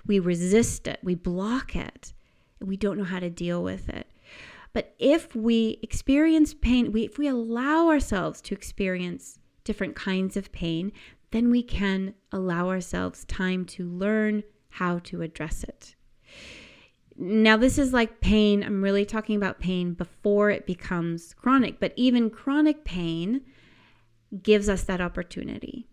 We 0.06 0.18
resist 0.18 0.86
it, 0.86 1.00
we 1.02 1.14
block 1.14 1.74
it, 1.74 2.12
and 2.60 2.68
we 2.68 2.76
don't 2.76 2.98
know 2.98 3.04
how 3.04 3.18
to 3.18 3.30
deal 3.30 3.62
with 3.62 3.88
it. 3.88 4.06
But 4.72 4.94
if 4.98 5.34
we 5.34 5.78
experience 5.82 6.54
pain, 6.54 6.92
we, 6.92 7.04
if 7.04 7.18
we 7.18 7.26
allow 7.26 7.88
ourselves 7.88 8.40
to 8.42 8.54
experience 8.54 9.38
different 9.64 9.96
kinds 9.96 10.36
of 10.36 10.52
pain, 10.52 10.92
then 11.32 11.50
we 11.50 11.62
can 11.62 12.14
allow 12.32 12.68
ourselves 12.68 13.24
time 13.24 13.64
to 13.64 13.84
learn 13.84 14.42
how 14.70 14.98
to 15.00 15.22
address 15.22 15.64
it. 15.64 15.94
Now, 17.16 17.56
this 17.56 17.78
is 17.78 17.92
like 17.92 18.20
pain. 18.20 18.62
I'm 18.62 18.82
really 18.82 19.04
talking 19.04 19.36
about 19.36 19.60
pain 19.60 19.92
before 19.92 20.50
it 20.50 20.66
becomes 20.66 21.34
chronic, 21.34 21.78
but 21.78 21.92
even 21.96 22.30
chronic 22.30 22.84
pain 22.84 23.42
gives 24.42 24.68
us 24.68 24.84
that 24.84 25.00
opportunity. 25.00 25.88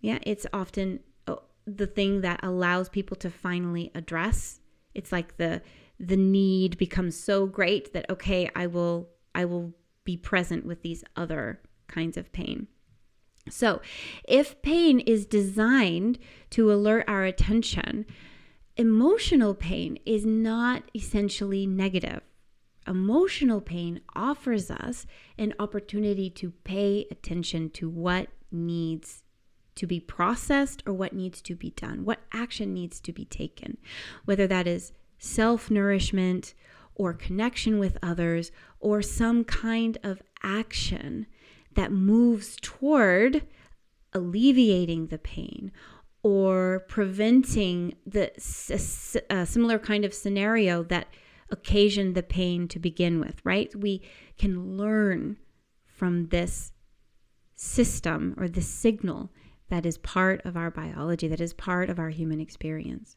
Yeah, 0.00 0.18
it's 0.22 0.46
often 0.52 1.00
oh, 1.26 1.42
the 1.66 1.86
thing 1.86 2.20
that 2.20 2.40
allows 2.42 2.88
people 2.88 3.16
to 3.18 3.30
finally 3.30 3.90
address. 3.94 4.60
It's 4.94 5.12
like 5.12 5.36
the 5.38 5.62
the 5.98 6.16
need 6.16 6.78
becomes 6.78 7.18
so 7.18 7.46
great 7.46 7.92
that 7.92 8.08
okay, 8.10 8.50
I 8.54 8.66
will 8.66 9.08
I 9.34 9.44
will 9.44 9.74
be 10.04 10.16
present 10.16 10.64
with 10.64 10.82
these 10.82 11.04
other 11.16 11.60
kinds 11.86 12.16
of 12.16 12.32
pain. 12.32 12.68
So, 13.50 13.80
if 14.26 14.60
pain 14.62 15.00
is 15.00 15.26
designed 15.26 16.18
to 16.50 16.72
alert 16.72 17.04
our 17.08 17.24
attention, 17.24 18.06
emotional 18.76 19.54
pain 19.54 19.98
is 20.04 20.24
not 20.24 20.82
essentially 20.94 21.66
negative. 21.66 22.20
Emotional 22.86 23.60
pain 23.60 24.00
offers 24.14 24.70
us 24.70 25.06
an 25.36 25.54
opportunity 25.58 26.30
to 26.30 26.50
pay 26.64 27.06
attention 27.10 27.70
to 27.70 27.88
what 27.88 28.28
needs 28.50 29.22
to 29.74 29.86
be 29.86 30.00
processed 30.00 30.82
or 30.86 30.92
what 30.92 31.12
needs 31.12 31.40
to 31.42 31.54
be 31.54 31.70
done, 31.70 32.04
what 32.04 32.20
action 32.32 32.72
needs 32.72 32.98
to 33.00 33.12
be 33.12 33.24
taken, 33.24 33.76
whether 34.24 34.46
that 34.46 34.66
is 34.66 34.92
self 35.18 35.70
nourishment 35.70 36.54
or 36.94 37.12
connection 37.12 37.78
with 37.78 37.98
others 38.02 38.50
or 38.80 39.02
some 39.02 39.44
kind 39.44 39.98
of 40.02 40.22
action 40.42 41.26
that 41.74 41.92
moves 41.92 42.56
toward 42.60 43.46
alleviating 44.12 45.08
the 45.08 45.18
pain 45.18 45.70
or 46.22 46.84
preventing 46.88 47.94
the 48.04 48.30
a, 48.70 49.32
uh, 49.32 49.44
similar 49.44 49.78
kind 49.78 50.04
of 50.04 50.12
scenario 50.12 50.82
that 50.82 51.08
occasioned 51.50 52.14
the 52.14 52.22
pain 52.22 52.68
to 52.68 52.78
begin 52.78 53.20
with, 53.20 53.40
right? 53.44 53.74
We 53.74 54.02
can 54.36 54.76
learn 54.76 55.36
from 55.86 56.28
this 56.28 56.72
system 57.54 58.34
or 58.36 58.48
this 58.48 58.68
signal 58.68 59.30
that 59.68 59.86
is 59.86 59.98
part 59.98 60.44
of 60.44 60.56
our 60.56 60.70
biology, 60.70 61.28
that 61.28 61.40
is 61.40 61.52
part 61.52 61.90
of 61.90 61.98
our 61.98 62.10
human 62.10 62.40
experience. 62.40 63.16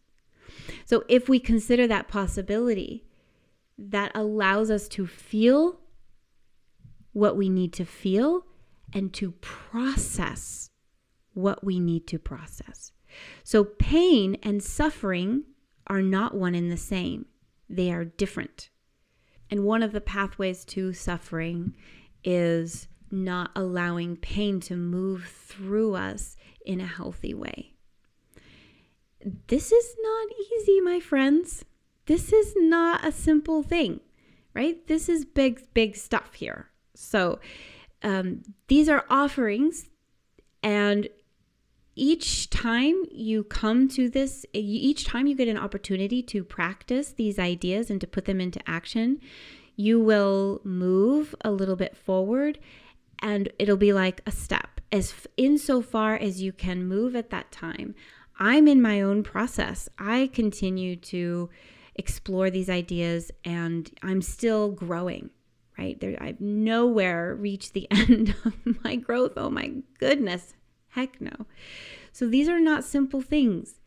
So, 0.85 1.03
if 1.07 1.29
we 1.29 1.39
consider 1.39 1.87
that 1.87 2.07
possibility, 2.07 3.05
that 3.77 4.11
allows 4.13 4.69
us 4.69 4.87
to 4.89 5.07
feel 5.07 5.79
what 7.13 7.35
we 7.35 7.49
need 7.49 7.73
to 7.73 7.85
feel 7.85 8.45
and 8.93 9.13
to 9.13 9.31
process 9.41 10.69
what 11.33 11.63
we 11.63 11.79
need 11.79 12.07
to 12.07 12.19
process. 12.19 12.91
So, 13.43 13.63
pain 13.63 14.37
and 14.43 14.61
suffering 14.63 15.43
are 15.87 16.01
not 16.01 16.35
one 16.35 16.55
and 16.55 16.71
the 16.71 16.77
same, 16.77 17.25
they 17.69 17.91
are 17.91 18.05
different. 18.05 18.69
And 19.49 19.65
one 19.65 19.83
of 19.83 19.91
the 19.91 20.01
pathways 20.01 20.63
to 20.65 20.93
suffering 20.93 21.75
is 22.23 22.87
not 23.11 23.51
allowing 23.55 24.15
pain 24.15 24.61
to 24.61 24.75
move 24.75 25.25
through 25.25 25.95
us 25.95 26.37
in 26.65 26.79
a 26.79 26.85
healthy 26.85 27.33
way. 27.33 27.73
This 29.47 29.71
is 29.71 29.95
not 30.01 30.27
easy, 30.53 30.81
my 30.81 30.99
friends. 30.99 31.65
This 32.05 32.33
is 32.33 32.53
not 32.57 33.05
a 33.05 33.11
simple 33.11 33.63
thing, 33.63 33.99
right? 34.53 34.85
This 34.87 35.07
is 35.07 35.25
big, 35.25 35.61
big 35.73 35.95
stuff 35.95 36.33
here. 36.33 36.69
So, 36.95 37.39
um, 38.03 38.41
these 38.67 38.89
are 38.89 39.05
offerings, 39.09 39.87
and 40.63 41.07
each 41.95 42.49
time 42.49 43.03
you 43.11 43.43
come 43.43 43.87
to 43.89 44.09
this, 44.09 44.45
each 44.53 45.05
time 45.05 45.27
you 45.27 45.35
get 45.35 45.47
an 45.47 45.57
opportunity 45.57 46.23
to 46.23 46.43
practice 46.43 47.11
these 47.11 47.37
ideas 47.37 47.89
and 47.89 48.01
to 48.01 48.07
put 48.07 48.25
them 48.25 48.41
into 48.41 48.61
action, 48.67 49.19
you 49.75 49.99
will 49.99 50.61
move 50.63 51.35
a 51.41 51.51
little 51.51 51.75
bit 51.75 51.95
forward 51.95 52.59
and 53.19 53.49
it'll 53.59 53.77
be 53.77 53.93
like 53.93 54.21
a 54.25 54.31
step 54.31 54.81
as 54.91 55.27
insofar 55.37 56.15
as 56.15 56.41
you 56.41 56.51
can 56.51 56.87
move 56.87 57.15
at 57.15 57.29
that 57.29 57.51
time. 57.51 57.93
I'm 58.39 58.67
in 58.67 58.81
my 58.81 59.01
own 59.01 59.23
process. 59.23 59.89
I 59.97 60.29
continue 60.33 60.95
to 60.97 61.49
explore 61.95 62.49
these 62.49 62.69
ideas 62.69 63.31
and 63.43 63.91
I'm 64.01 64.21
still 64.21 64.71
growing, 64.71 65.29
right? 65.77 65.99
There, 65.99 66.17
I've 66.21 66.41
nowhere 66.41 67.35
reached 67.35 67.73
the 67.73 67.87
end 67.91 68.35
of 68.45 68.83
my 68.83 68.95
growth. 68.95 69.33
Oh 69.37 69.49
my 69.49 69.73
goodness. 69.99 70.53
Heck 70.89 71.21
no. 71.21 71.45
So 72.11 72.27
these 72.27 72.49
are 72.49 72.59
not 72.59 72.83
simple 72.83 73.21
things, 73.21 73.79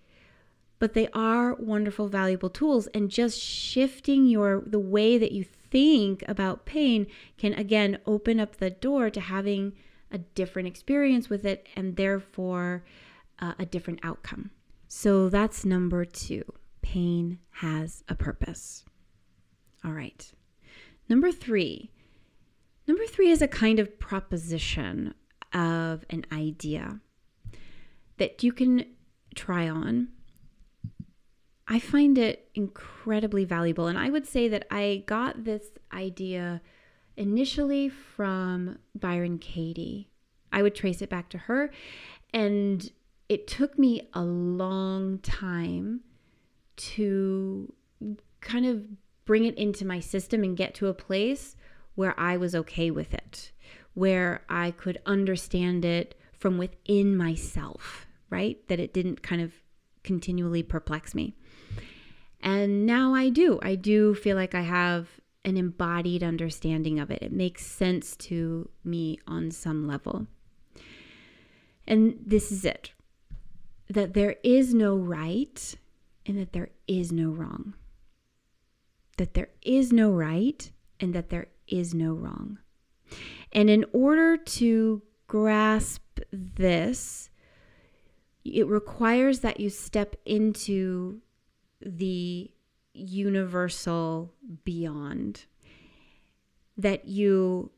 but 0.78 0.94
they 0.94 1.08
are 1.08 1.54
wonderful, 1.54 2.08
valuable 2.08 2.50
tools. 2.50 2.86
And 2.88 3.10
just 3.10 3.38
shifting 3.38 4.26
your 4.26 4.62
the 4.66 4.78
way 4.78 5.18
that 5.18 5.32
you 5.32 5.44
think 5.44 6.24
about 6.28 6.64
pain 6.64 7.06
can 7.36 7.52
again 7.54 7.98
open 8.06 8.38
up 8.38 8.56
the 8.56 8.70
door 8.70 9.10
to 9.10 9.20
having 9.20 9.72
a 10.10 10.18
different 10.18 10.68
experience 10.68 11.28
with 11.28 11.44
it 11.44 11.66
and 11.74 11.96
therefore 11.96 12.84
uh, 13.40 13.54
a 13.58 13.66
different 13.66 14.00
outcome. 14.02 14.50
So 14.88 15.28
that's 15.28 15.64
number 15.64 16.04
two. 16.04 16.44
Pain 16.82 17.38
has 17.50 18.04
a 18.08 18.14
purpose. 18.14 18.84
All 19.84 19.92
right. 19.92 20.32
Number 21.08 21.32
three. 21.32 21.90
Number 22.86 23.06
three 23.06 23.30
is 23.30 23.42
a 23.42 23.48
kind 23.48 23.78
of 23.78 23.98
proposition 23.98 25.14
of 25.52 26.04
an 26.10 26.26
idea 26.32 27.00
that 28.18 28.42
you 28.42 28.52
can 28.52 28.84
try 29.34 29.68
on. 29.68 30.08
I 31.66 31.78
find 31.78 32.18
it 32.18 32.50
incredibly 32.54 33.44
valuable. 33.44 33.86
And 33.86 33.98
I 33.98 34.10
would 34.10 34.26
say 34.26 34.48
that 34.48 34.66
I 34.70 35.02
got 35.06 35.44
this 35.44 35.68
idea 35.92 36.60
initially 37.16 37.88
from 37.88 38.78
Byron 38.94 39.38
Katie. 39.38 40.10
I 40.52 40.62
would 40.62 40.74
trace 40.74 41.00
it 41.00 41.08
back 41.08 41.30
to 41.30 41.38
her. 41.38 41.70
And 42.32 42.90
it 43.28 43.46
took 43.46 43.78
me 43.78 44.08
a 44.12 44.22
long 44.22 45.18
time 45.18 46.00
to 46.76 47.72
kind 48.40 48.66
of 48.66 48.84
bring 49.24 49.44
it 49.44 49.56
into 49.56 49.86
my 49.86 50.00
system 50.00 50.44
and 50.44 50.56
get 50.56 50.74
to 50.74 50.88
a 50.88 50.94
place 50.94 51.56
where 51.94 52.18
I 52.18 52.36
was 52.36 52.54
okay 52.54 52.90
with 52.90 53.14
it, 53.14 53.52
where 53.94 54.42
I 54.48 54.72
could 54.72 55.00
understand 55.06 55.84
it 55.84 56.18
from 56.38 56.58
within 56.58 57.16
myself, 57.16 58.06
right? 58.28 58.66
That 58.68 58.80
it 58.80 58.92
didn't 58.92 59.22
kind 59.22 59.40
of 59.40 59.52
continually 60.02 60.62
perplex 60.62 61.14
me. 61.14 61.34
And 62.40 62.84
now 62.84 63.14
I 63.14 63.30
do. 63.30 63.58
I 63.62 63.74
do 63.74 64.14
feel 64.14 64.36
like 64.36 64.54
I 64.54 64.60
have 64.60 65.08
an 65.46 65.56
embodied 65.56 66.22
understanding 66.22 67.00
of 67.00 67.10
it. 67.10 67.22
It 67.22 67.32
makes 67.32 67.64
sense 67.64 68.16
to 68.16 68.68
me 68.84 69.18
on 69.26 69.50
some 69.50 69.86
level. 69.86 70.26
And 71.86 72.18
this 72.24 72.52
is 72.52 72.64
it 72.64 72.92
that 73.94 74.14
there 74.14 74.36
is 74.42 74.74
no 74.74 74.96
right 74.96 75.76
and 76.26 76.38
that 76.38 76.52
there 76.52 76.70
is 76.86 77.12
no 77.12 77.30
wrong. 77.30 77.74
That 79.16 79.34
there 79.34 79.50
is 79.62 79.92
no 79.92 80.10
right 80.10 80.70
and 81.00 81.14
that 81.14 81.30
there 81.30 81.46
is 81.68 81.94
no 81.94 82.12
wrong. 82.12 82.58
And 83.52 83.70
in 83.70 83.84
order 83.92 84.36
to 84.36 85.02
grasp 85.28 86.20
this, 86.32 87.30
it 88.44 88.66
requires 88.66 89.40
that 89.40 89.60
you 89.60 89.70
step 89.70 90.16
into 90.26 91.20
the 91.80 92.50
universal 92.92 94.32
beyond 94.64 95.46
that 96.76 97.06
you 97.06 97.70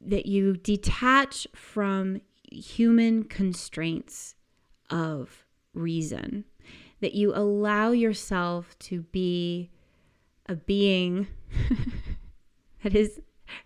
that 0.00 0.26
you 0.26 0.56
detach 0.56 1.46
from 1.54 2.20
human 2.50 3.24
constraints 3.24 4.34
of 4.90 5.46
reason 5.74 6.44
that 7.00 7.14
you 7.14 7.32
allow 7.34 7.90
yourself 7.92 8.76
to 8.78 9.02
be 9.02 9.70
a 10.46 10.56
being 10.56 11.28
that 12.82 12.94
is 12.94 13.20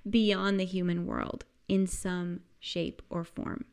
beyond 0.09 0.59
the 0.59 0.65
human 0.65 1.07
world 1.07 1.45
in 1.69 1.87
some 1.87 2.41
shape 2.61 3.03
or 3.09 3.25
form. 3.25 3.65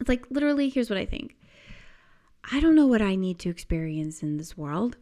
It's 0.00 0.08
like 0.08 0.26
literally, 0.30 0.68
here's 0.68 0.90
what 0.90 0.98
I 0.98 1.06
think 1.06 1.36
I 2.50 2.60
don't 2.60 2.74
know 2.74 2.86
what 2.86 3.02
I 3.02 3.14
need 3.14 3.38
to 3.40 3.50
experience 3.50 4.22
in 4.22 4.36
this 4.36 4.56
world. 4.56 4.96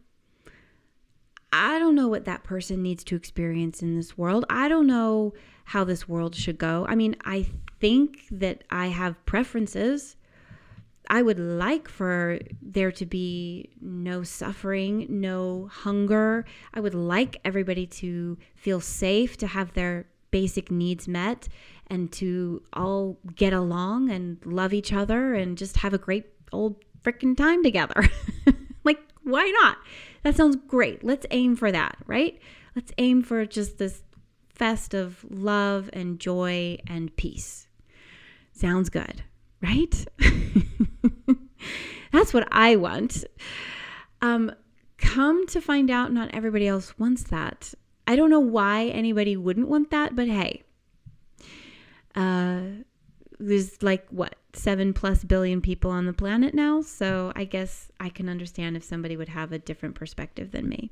I 1.51 1.77
don't 1.77 1.95
know 1.95 2.07
what 2.07 2.25
that 2.25 2.43
person 2.43 2.81
needs 2.81 3.03
to 3.05 3.15
experience 3.15 3.83
in 3.83 3.95
this 3.95 4.17
world. 4.17 4.43
I 4.49 4.67
don't 4.67 4.87
know 4.87 5.33
how 5.65 5.83
this 5.83 6.07
world 6.09 6.35
should 6.35 6.57
go. 6.57 6.85
I 6.89 6.95
mean, 6.95 7.15
I 7.25 7.47
think 7.83 8.23
that 8.31 8.63
I 8.69 8.87
have 8.87 9.25
preferences. 9.25 10.15
I 11.09 11.21
would 11.21 11.37
like 11.37 11.89
for 11.89 12.39
there 12.61 12.93
to 12.93 13.05
be 13.05 13.71
no 13.81 14.23
suffering, 14.23 15.05
no 15.09 15.67
hunger. 15.69 16.45
I 16.73 16.79
would 16.79 16.93
like 16.93 17.41
everybody 17.43 17.85
to 17.87 18.37
feel 18.55 18.79
safe, 18.79 19.35
to 19.35 19.47
have 19.47 19.73
their 19.73 20.05
basic 20.31 20.71
needs 20.71 21.09
met, 21.09 21.49
and 21.87 22.09
to 22.13 22.63
all 22.71 23.17
get 23.35 23.51
along 23.51 24.09
and 24.09 24.37
love 24.45 24.71
each 24.71 24.93
other 24.93 25.33
and 25.33 25.57
just 25.57 25.75
have 25.75 25.93
a 25.93 25.97
great 25.97 26.27
old 26.53 26.77
freaking 27.03 27.35
time 27.35 27.63
together. 27.63 28.07
like, 28.85 29.01
why 29.23 29.51
not? 29.61 29.77
That 30.21 30.37
sounds 30.37 30.55
great. 30.69 31.03
Let's 31.03 31.25
aim 31.31 31.57
for 31.57 31.69
that, 31.69 31.97
right? 32.07 32.39
Let's 32.77 32.93
aim 32.97 33.23
for 33.23 33.45
just 33.45 33.77
this 33.77 34.03
fest 34.47 34.93
of 34.93 35.25
love 35.29 35.89
and 35.91 36.17
joy 36.17 36.77
and 36.87 37.13
peace. 37.17 37.67
Sounds 38.53 38.89
good, 38.89 39.23
right? 39.61 40.05
That's 42.11 42.33
what 42.33 42.47
I 42.51 42.75
want. 42.75 43.25
Um, 44.21 44.51
come 44.97 45.47
to 45.47 45.59
find 45.59 45.89
out, 45.89 46.13
not 46.13 46.33
everybody 46.33 46.67
else 46.67 46.97
wants 46.97 47.23
that. 47.23 47.73
I 48.07 48.15
don't 48.15 48.29
know 48.29 48.39
why 48.39 48.85
anybody 48.85 49.35
wouldn't 49.35 49.67
want 49.67 49.89
that, 49.91 50.15
but 50.15 50.27
hey, 50.27 50.63
uh, 52.15 52.61
there's 53.39 53.81
like 53.81 54.07
what 54.09 54.35
seven 54.53 54.93
plus 54.93 55.23
billion 55.23 55.61
people 55.61 55.89
on 55.89 56.05
the 56.05 56.13
planet 56.13 56.53
now. 56.53 56.81
So 56.81 57.33
I 57.35 57.45
guess 57.45 57.91
I 57.99 58.09
can 58.09 58.29
understand 58.29 58.77
if 58.77 58.83
somebody 58.83 59.17
would 59.17 59.29
have 59.29 59.51
a 59.51 59.59
different 59.59 59.95
perspective 59.95 60.51
than 60.51 60.69
me. 60.69 60.91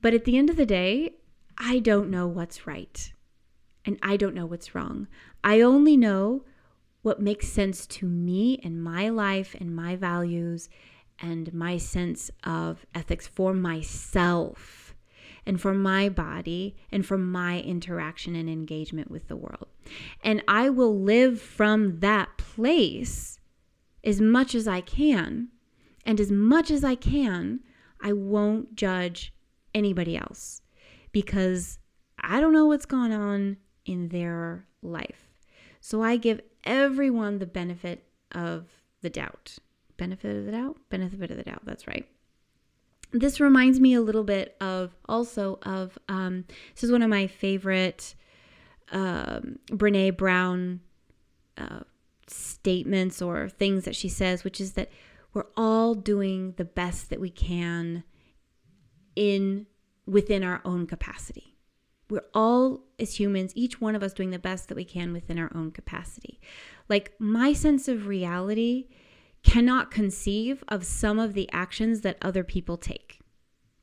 But 0.00 0.14
at 0.14 0.24
the 0.24 0.38
end 0.38 0.48
of 0.48 0.56
the 0.56 0.66
day, 0.66 1.14
I 1.58 1.80
don't 1.80 2.08
know 2.08 2.28
what's 2.28 2.66
right 2.66 3.12
and 3.84 3.98
I 4.02 4.16
don't 4.16 4.34
know 4.34 4.46
what's 4.46 4.74
wrong. 4.74 5.08
I 5.42 5.60
only 5.60 5.96
know 5.96 6.44
what 7.02 7.20
makes 7.20 7.48
sense 7.48 7.86
to 7.86 8.06
me 8.06 8.60
and 8.62 8.82
my 8.82 9.08
life 9.08 9.54
and 9.58 9.74
my 9.74 9.96
values 9.96 10.68
and 11.20 11.52
my 11.52 11.76
sense 11.76 12.30
of 12.44 12.86
ethics 12.94 13.26
for 13.26 13.54
myself 13.54 14.94
and 15.46 15.60
for 15.60 15.72
my 15.72 16.08
body 16.08 16.76
and 16.92 17.06
for 17.06 17.16
my 17.16 17.60
interaction 17.60 18.36
and 18.36 18.48
engagement 18.48 19.10
with 19.10 19.28
the 19.28 19.36
world. 19.36 19.68
And 20.22 20.42
I 20.46 20.68
will 20.68 21.00
live 21.00 21.40
from 21.40 22.00
that 22.00 22.36
place 22.36 23.38
as 24.04 24.20
much 24.20 24.54
as 24.54 24.68
I 24.68 24.80
can. 24.80 25.48
And 26.04 26.20
as 26.20 26.30
much 26.30 26.70
as 26.70 26.84
I 26.84 26.94
can, 26.94 27.60
I 28.00 28.12
won't 28.12 28.74
judge 28.74 29.32
anybody 29.74 30.16
else 30.16 30.62
because 31.12 31.78
I 32.20 32.40
don't 32.40 32.52
know 32.52 32.66
what's 32.66 32.86
going 32.86 33.12
on 33.12 33.56
in 33.84 34.08
their 34.08 34.66
life. 34.82 35.28
So 35.80 36.02
I 36.02 36.16
give 36.16 36.40
everyone 36.64 37.38
the 37.38 37.46
benefit 37.46 38.04
of 38.32 38.66
the 39.02 39.10
doubt. 39.10 39.58
Benefit 39.96 40.36
of 40.36 40.44
the 40.46 40.52
doubt? 40.52 40.76
Benefit 40.90 41.30
of 41.30 41.36
the 41.36 41.42
doubt, 41.42 41.62
that's 41.64 41.86
right 41.86 42.06
this 43.12 43.40
reminds 43.40 43.80
me 43.80 43.94
a 43.94 44.00
little 44.00 44.24
bit 44.24 44.56
of 44.60 44.94
also 45.08 45.58
of 45.62 45.98
um, 46.08 46.44
this 46.74 46.84
is 46.84 46.92
one 46.92 47.02
of 47.02 47.08
my 47.08 47.26
favorite 47.26 48.14
um, 48.92 49.58
Brene 49.70 50.16
Brown 50.16 50.80
uh, 51.56 51.80
statements 52.26 53.22
or 53.22 53.48
things 53.48 53.84
that 53.84 53.96
she 53.96 54.08
says, 54.08 54.44
which 54.44 54.60
is 54.60 54.72
that 54.72 54.90
we're 55.32 55.46
all 55.56 55.94
doing 55.94 56.54
the 56.56 56.64
best 56.64 57.10
that 57.10 57.20
we 57.20 57.30
can 57.30 58.04
in 59.16 59.66
within 60.06 60.42
our 60.42 60.60
own 60.64 60.86
capacity. 60.86 61.47
We're 62.10 62.24
all 62.32 62.84
as 62.98 63.18
humans, 63.18 63.52
each 63.54 63.80
one 63.80 63.94
of 63.94 64.02
us 64.02 64.12
doing 64.12 64.30
the 64.30 64.38
best 64.38 64.68
that 64.68 64.76
we 64.76 64.84
can 64.84 65.12
within 65.12 65.38
our 65.38 65.50
own 65.54 65.70
capacity. 65.70 66.40
Like 66.88 67.12
my 67.18 67.52
sense 67.52 67.86
of 67.88 68.06
reality 68.06 68.88
cannot 69.42 69.90
conceive 69.90 70.64
of 70.68 70.84
some 70.84 71.18
of 71.18 71.34
the 71.34 71.50
actions 71.52 72.00
that 72.00 72.16
other 72.22 72.44
people 72.44 72.76
take. 72.76 73.20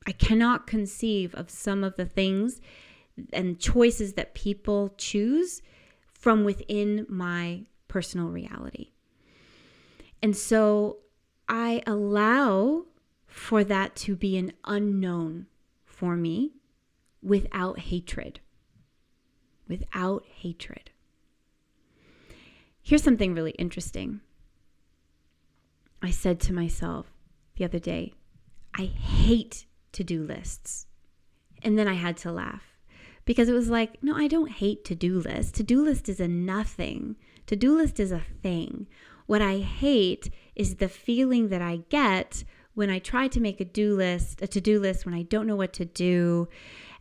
I 0.06 0.12
cannot 0.12 0.66
conceive 0.66 1.34
of 1.34 1.50
some 1.50 1.82
of 1.82 1.96
the 1.96 2.06
things 2.06 2.60
and 3.32 3.58
choices 3.58 4.14
that 4.14 4.34
people 4.34 4.94
choose 4.96 5.62
from 6.12 6.44
within 6.44 7.06
my 7.08 7.66
personal 7.88 8.28
reality. 8.28 8.90
And 10.22 10.36
so 10.36 10.98
I 11.48 11.82
allow 11.86 12.84
for 13.26 13.64
that 13.64 13.96
to 13.96 14.16
be 14.16 14.36
an 14.36 14.52
unknown 14.64 15.46
for 15.84 16.16
me 16.16 16.52
without 17.22 17.78
hatred. 17.78 18.40
Without 19.68 20.24
hatred. 20.26 20.90
Here's 22.82 23.02
something 23.02 23.34
really 23.34 23.52
interesting. 23.52 24.20
I 26.00 26.10
said 26.10 26.38
to 26.40 26.52
myself 26.52 27.06
the 27.56 27.64
other 27.64 27.78
day, 27.80 28.14
I 28.74 28.84
hate 28.84 29.66
to 29.92 30.04
do 30.04 30.22
lists. 30.22 30.86
And 31.62 31.78
then 31.78 31.88
I 31.88 31.94
had 31.94 32.16
to 32.18 32.30
laugh 32.30 32.62
because 33.24 33.48
it 33.48 33.54
was 33.54 33.68
like, 33.68 34.02
no, 34.02 34.14
I 34.14 34.28
don't 34.28 34.52
hate 34.52 34.84
to 34.84 34.94
do 34.94 35.18
lists. 35.18 35.52
To 35.52 35.62
do 35.62 35.82
list 35.82 36.08
is 36.08 36.20
a 36.20 36.28
nothing, 36.28 37.16
to 37.46 37.56
do 37.56 37.76
list 37.76 37.98
is 37.98 38.12
a 38.12 38.22
thing. 38.42 38.86
What 39.26 39.42
I 39.42 39.58
hate 39.58 40.30
is 40.54 40.76
the 40.76 40.88
feeling 40.88 41.48
that 41.48 41.60
I 41.62 41.80
get 41.88 42.44
when 42.74 42.90
I 42.90 42.98
try 42.98 43.26
to 43.28 43.40
make 43.40 43.60
a 43.60 43.64
do 43.64 43.96
list, 43.96 44.42
a 44.42 44.46
to-do 44.46 44.78
list 44.78 45.06
when 45.06 45.14
I 45.14 45.22
don't 45.22 45.46
know 45.46 45.56
what 45.56 45.72
to 45.72 45.84
do 45.84 46.48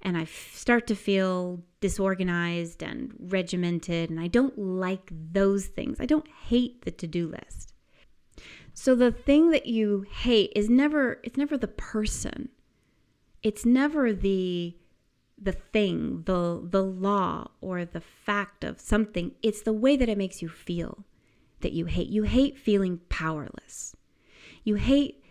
and 0.05 0.15
I 0.15 0.25
start 0.25 0.85
to 0.87 0.95
feel 0.95 1.63
disorganized 1.81 2.83
and 2.83 3.11
regimented 3.19 4.11
and 4.11 4.19
I 4.19 4.27
don't 4.27 4.57
like 4.57 5.09
those 5.11 5.65
things. 5.65 5.99
I 5.99 6.05
don't 6.05 6.27
hate 6.27 6.85
the 6.85 6.91
to-do 6.91 7.27
list. 7.27 7.73
So 8.75 8.93
the 8.93 9.11
thing 9.11 9.49
that 9.49 9.65
you 9.65 10.05
hate 10.09 10.51
is 10.55 10.69
never 10.69 11.19
it's 11.23 11.37
never 11.37 11.57
the 11.57 11.67
person. 11.67 12.49
It's 13.41 13.65
never 13.65 14.13
the 14.13 14.77
the 15.41 15.53
thing, 15.53 16.21
the 16.25 16.61
the 16.63 16.83
law 16.83 17.47
or 17.59 17.83
the 17.83 18.01
fact 18.01 18.63
of 18.63 18.79
something. 18.79 19.31
It's 19.41 19.63
the 19.63 19.73
way 19.73 19.97
that 19.97 20.09
it 20.09 20.19
makes 20.19 20.41
you 20.41 20.49
feel 20.49 21.03
that 21.61 21.73
you 21.73 21.85
hate. 21.85 22.09
You 22.09 22.23
hate 22.23 22.59
feeling 22.59 22.99
powerless. 23.09 23.95
You 24.63 24.75
hate 24.75 25.23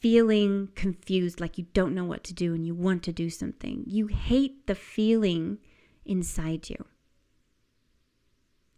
feeling 0.00 0.68
confused, 0.74 1.40
like 1.40 1.58
you 1.58 1.66
don't 1.72 1.94
know 1.94 2.04
what 2.04 2.24
to 2.24 2.34
do 2.34 2.54
and 2.54 2.66
you 2.66 2.74
want 2.74 3.02
to 3.04 3.12
do 3.12 3.30
something. 3.30 3.84
You 3.86 4.06
hate 4.06 4.66
the 4.66 4.74
feeling 4.74 5.58
inside 6.04 6.70
you 6.70 6.84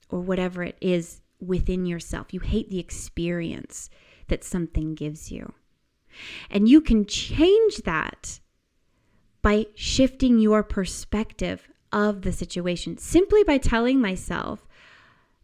or 0.08 0.20
whatever 0.20 0.62
it 0.62 0.76
is 0.80 1.20
within 1.40 1.86
yourself. 1.86 2.32
You 2.32 2.40
hate 2.40 2.70
the 2.70 2.78
experience 2.78 3.90
that 4.28 4.44
something 4.44 4.94
gives 4.94 5.30
you. 5.30 5.52
And 6.50 6.68
you 6.68 6.80
can 6.80 7.06
change 7.06 7.78
that 7.84 8.40
by 9.42 9.66
shifting 9.74 10.38
your 10.38 10.62
perspective 10.62 11.68
of 11.92 12.22
the 12.22 12.32
situation 12.32 12.98
simply 12.98 13.42
by 13.42 13.58
telling 13.58 14.00
myself 14.00 14.66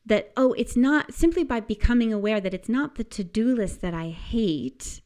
that, 0.05 0.33
oh, 0.37 0.53
it's 0.53 0.77
not 0.77 1.13
simply 1.13 1.45
by 1.45 1.61
becoming 1.61 2.13
aware 2.13 2.41
that 2.41 2.55
it's 2.55 2.69
not 2.69 2.95
the 2.95 3.05
to 3.05 3.25
do 3.25 3.55
list 3.55 3.81
that 3.81 3.95
I 3.95 4.11
hate 4.11 5.01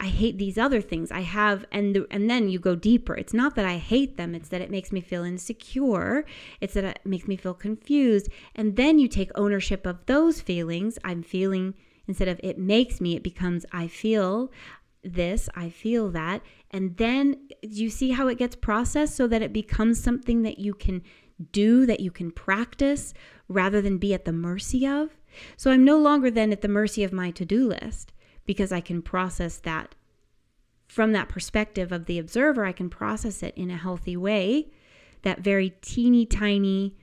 I 0.00 0.06
hate 0.06 0.38
these 0.38 0.56
other 0.56 0.80
things. 0.80 1.12
I 1.12 1.20
have 1.20 1.66
and 1.70 1.94
the, 1.94 2.06
and 2.10 2.28
then 2.28 2.48
you 2.48 2.58
go 2.58 2.74
deeper. 2.74 3.14
It's 3.14 3.34
not 3.34 3.54
that 3.56 3.66
I 3.66 3.76
hate 3.76 4.16
them, 4.16 4.34
it's 4.34 4.48
that 4.48 4.62
it 4.62 4.70
makes 4.70 4.90
me 4.90 5.02
feel 5.02 5.24
insecure. 5.24 6.24
It's 6.60 6.72
that 6.72 6.84
it 6.84 7.00
makes 7.04 7.28
me 7.28 7.36
feel 7.36 7.52
confused. 7.52 8.30
And 8.54 8.76
then 8.76 8.98
you 8.98 9.08
take 9.08 9.30
ownership 9.34 9.86
of 9.86 10.06
those 10.06 10.40
feelings. 10.40 10.98
I'm 11.04 11.22
feeling 11.22 11.74
instead 12.08 12.28
of 12.28 12.40
it 12.42 12.58
makes 12.58 13.00
me, 13.00 13.14
it 13.14 13.22
becomes 13.22 13.66
I 13.72 13.88
feel 13.88 14.50
this, 15.04 15.50
I 15.54 15.68
feel 15.68 16.10
that. 16.10 16.42
And 16.70 16.96
then 16.96 17.48
you 17.62 17.90
see 17.90 18.12
how 18.12 18.26
it 18.28 18.38
gets 18.38 18.56
processed 18.56 19.16
so 19.16 19.26
that 19.26 19.42
it 19.42 19.52
becomes 19.52 20.02
something 20.02 20.42
that 20.42 20.58
you 20.58 20.72
can 20.72 21.02
do, 21.52 21.84
that 21.84 22.00
you 22.00 22.10
can 22.10 22.30
practice 22.30 23.12
rather 23.48 23.82
than 23.82 23.98
be 23.98 24.14
at 24.14 24.24
the 24.24 24.32
mercy 24.32 24.86
of. 24.86 25.10
So 25.58 25.70
I'm 25.70 25.84
no 25.84 25.98
longer 25.98 26.30
then 26.30 26.52
at 26.52 26.62
the 26.62 26.68
mercy 26.68 27.04
of 27.04 27.12
my 27.12 27.30
to-do 27.30 27.68
list 27.68 28.12
because 28.50 28.72
I 28.72 28.80
can 28.80 29.00
process 29.00 29.58
that 29.58 29.94
from 30.88 31.12
that 31.12 31.28
perspective 31.28 31.92
of 31.92 32.06
the 32.06 32.18
observer. 32.18 32.64
I 32.64 32.72
can 32.72 32.90
process 32.90 33.44
it 33.44 33.56
in 33.56 33.70
a 33.70 33.76
healthy 33.76 34.16
way. 34.16 34.72
That 35.22 35.38
very 35.38 35.74
teeny 35.82 36.26
tiny 36.26 36.96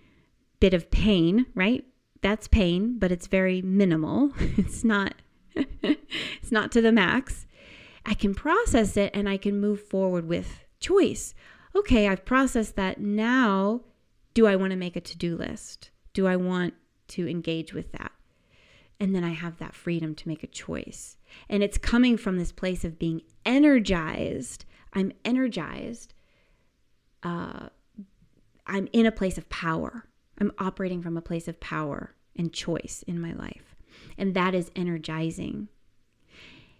bit 0.60 0.74
of 0.74 0.92
pain, 0.92 1.46
right? 1.56 1.86
That's 2.22 2.50
pain, 2.50 3.00
but 3.00 3.14
it's 3.14 3.28
very 3.28 3.62
minimal. 3.62 4.34
It's 4.58 4.84
not 4.84 5.14
it's 5.56 6.52
not 6.52 6.70
to 6.74 6.82
the 6.82 6.92
max. 6.92 7.48
I 8.06 8.14
can 8.14 8.36
process 8.36 8.98
it 8.98 9.12
and 9.14 9.30
I 9.30 9.38
can 9.38 9.62
move 9.62 9.82
forward 9.82 10.28
with 10.28 10.66
choice. 10.82 11.34
Okay, 11.74 12.10
I've 12.10 12.26
processed 12.26 12.76
that. 12.76 13.00
Now, 13.00 13.86
do 14.34 14.48
I 14.48 14.58
want 14.58 14.72
to 14.72 14.76
make 14.78 14.98
a 14.98 15.02
to-do 15.02 15.38
list? 15.38 15.92
Do 16.12 16.28
I 16.28 16.36
want 16.36 16.74
to 17.16 17.26
engage 17.26 17.74
with 17.74 17.94
that? 17.94 18.12
And 19.00 19.14
then 19.14 19.24
I 19.24 19.30
have 19.30 19.60
that 19.60 19.76
freedom 19.76 20.16
to 20.16 20.28
make 20.28 20.44
a 20.44 20.48
choice. 20.48 21.18
And 21.50 21.62
it's 21.62 21.78
coming 21.78 22.18
from 22.18 22.38
this 22.38 22.52
place 22.52 22.84
of 22.84 22.98
being 22.98 23.22
energized. 23.46 24.66
I'm 24.94 25.12
energized. 25.24 26.14
Uh, 27.22 27.70
I'm 28.66 28.88
in 28.94 29.06
a 29.06 29.12
place 29.12 29.38
of 29.38 29.50
power. 29.50 30.06
I'm 30.40 30.52
operating 30.60 31.02
from 31.02 31.18
a 31.18 31.22
place 31.22 31.48
of 31.48 31.60
power 31.60 32.16
and 32.36 32.54
choice 32.54 33.04
in 33.08 33.20
my 33.20 33.34
life. 33.34 33.76
And 34.18 34.34
that 34.34 34.56
is 34.56 34.72
energizing. 34.76 35.70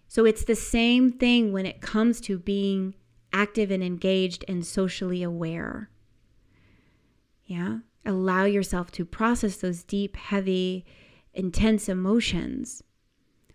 So 0.06 0.24
it's 0.24 0.44
the 0.44 0.56
same 0.56 1.12
thing 1.12 1.52
when 1.52 1.66
it 1.66 1.80
comes 1.80 2.20
to 2.22 2.38
being 2.38 2.94
active 3.32 3.70
and 3.70 3.82
engaged 3.82 4.44
and 4.48 4.64
socially 4.64 5.22
aware. 5.22 5.90
Yeah. 7.44 7.78
Allow 8.04 8.44
yourself 8.44 8.90
to 8.92 9.04
process 9.04 9.56
those 9.56 9.82
deep, 9.82 10.16
heavy, 10.16 10.86
intense 11.38 11.88
emotions 11.88 12.82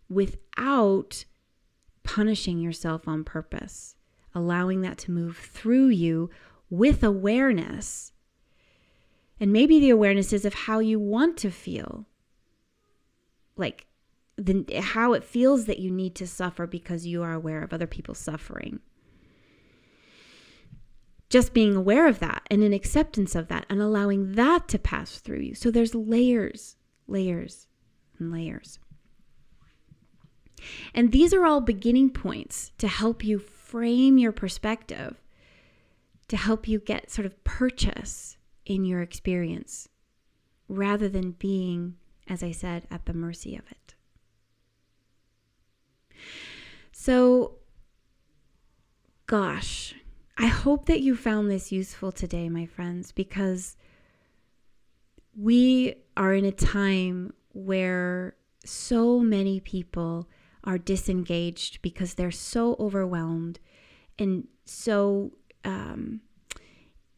without 0.10 1.26
punishing 2.04 2.60
yourself 2.60 3.08
on 3.08 3.24
purpose, 3.24 3.96
allowing 4.34 4.82
that 4.82 4.98
to 5.00 5.12
move 5.12 5.38
through 5.38 5.88
you 5.88 6.30
with 6.70 7.04
awareness. 7.04 8.14
And 9.40 9.52
maybe 9.52 9.80
the 9.80 9.90
awareness 9.90 10.32
is 10.32 10.46
of 10.46 10.54
how 10.54 10.80
you 10.80 11.00
want 11.00 11.38
to 11.38 11.52
feel. 11.52 12.08
Like 13.58 13.86
the, 14.38 14.66
how 14.82 15.14
it 15.14 15.24
feels 15.24 15.66
that 15.66 15.80
you 15.80 15.92
need 15.92 16.16
to 16.16 16.28
suffer 16.28 16.66
because 16.66 17.06
you 17.06 17.22
are 17.22 17.34
aware 17.34 17.62
of 17.62 17.74
other 17.74 17.88
people's 17.88 18.20
suffering. 18.20 18.80
Just 21.30 21.54
being 21.54 21.76
aware 21.76 22.08
of 22.08 22.20
that 22.20 22.44
and 22.50 22.64
an 22.64 22.74
acceptance 22.74 23.36
of 23.36 23.48
that 23.50 23.66
and 23.70 23.82
allowing 23.82 24.34
that 24.34 24.68
to 24.70 24.80
pass 24.80 25.20
through 25.20 25.40
you. 25.40 25.56
So 25.56 25.70
there's 25.70 25.96
layers, 25.96 26.78
layers 27.08 27.68
and 28.20 28.32
layers. 28.32 28.80
And 30.94 31.12
these 31.12 31.34
are 31.34 31.46
all 31.46 31.62
beginning 31.62 32.10
points 32.12 32.72
to 32.78 32.88
help 32.88 33.24
you 33.24 33.40
frame 33.40 34.18
your 34.18 34.32
perspective, 34.32 35.22
to 36.28 36.38
help 36.38 36.68
you 36.68 36.80
get 36.80 37.12
sort 37.12 37.26
of 37.26 37.44
purchase 37.44 38.38
in 38.66 38.86
your 38.86 39.02
experience 39.02 39.90
rather 40.70 41.10
than 41.10 41.32
being, 41.32 41.96
as 42.28 42.44
I 42.44 42.52
said, 42.52 42.88
at 42.90 43.06
the 43.06 43.14
mercy 43.14 43.56
of 43.56 43.64
it. 43.70 43.96
So, 46.92 47.56
gosh, 49.26 49.94
I 50.38 50.48
hope 50.48 50.86
that 50.86 51.02
you 51.02 51.16
found 51.16 51.50
this 51.50 51.72
useful 51.72 52.12
today, 52.12 52.50
my 52.50 52.66
friends, 52.66 53.12
because 53.12 53.76
we 55.36 55.96
are 56.16 56.34
in 56.34 56.46
a 56.46 56.52
time 56.52 57.34
where 57.54 58.36
so 58.66 59.20
many 59.20 59.60
people 59.60 60.28
are 60.64 60.78
disengaged 60.78 61.82
because 61.82 62.14
they're 62.14 62.32
so 62.32 62.76
overwhelmed 62.80 63.60
and 64.18 64.48
so 64.66 65.32
um, 65.66 66.22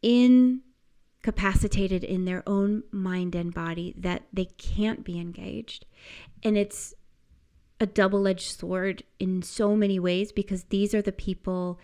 incapacitated 0.02 2.04
in 2.04 2.26
their 2.26 2.44
own 2.48 2.84
mind 2.92 3.36
and 3.36 3.54
body 3.54 3.94
that 3.98 4.24
they 4.34 4.46
can't 4.46 5.04
be 5.04 5.20
engaged. 5.20 5.86
And 6.44 6.58
it's 6.58 6.96
a 7.80 7.86
double 7.86 8.28
edged 8.28 8.58
sword 8.58 9.04
in 9.20 9.42
so 9.42 9.76
many 9.76 10.00
ways 10.00 10.32
because 10.32 10.66
these 10.66 10.94
are 10.94 11.02
the 11.02 11.12
people 11.12 11.80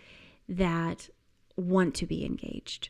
that 0.48 1.08
want 1.56 1.94
to 1.94 2.06
be 2.06 2.24
engaged 2.24 2.88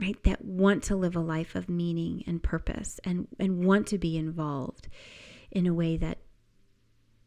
right 0.00 0.22
that 0.24 0.44
want 0.44 0.82
to 0.84 0.96
live 0.96 1.14
a 1.14 1.20
life 1.20 1.54
of 1.54 1.68
meaning 1.68 2.24
and 2.26 2.42
purpose 2.42 3.00
and 3.04 3.28
and 3.38 3.64
want 3.64 3.86
to 3.88 3.98
be 3.98 4.16
involved 4.16 4.88
in 5.50 5.66
a 5.66 5.74
way 5.74 5.96
that 5.96 6.18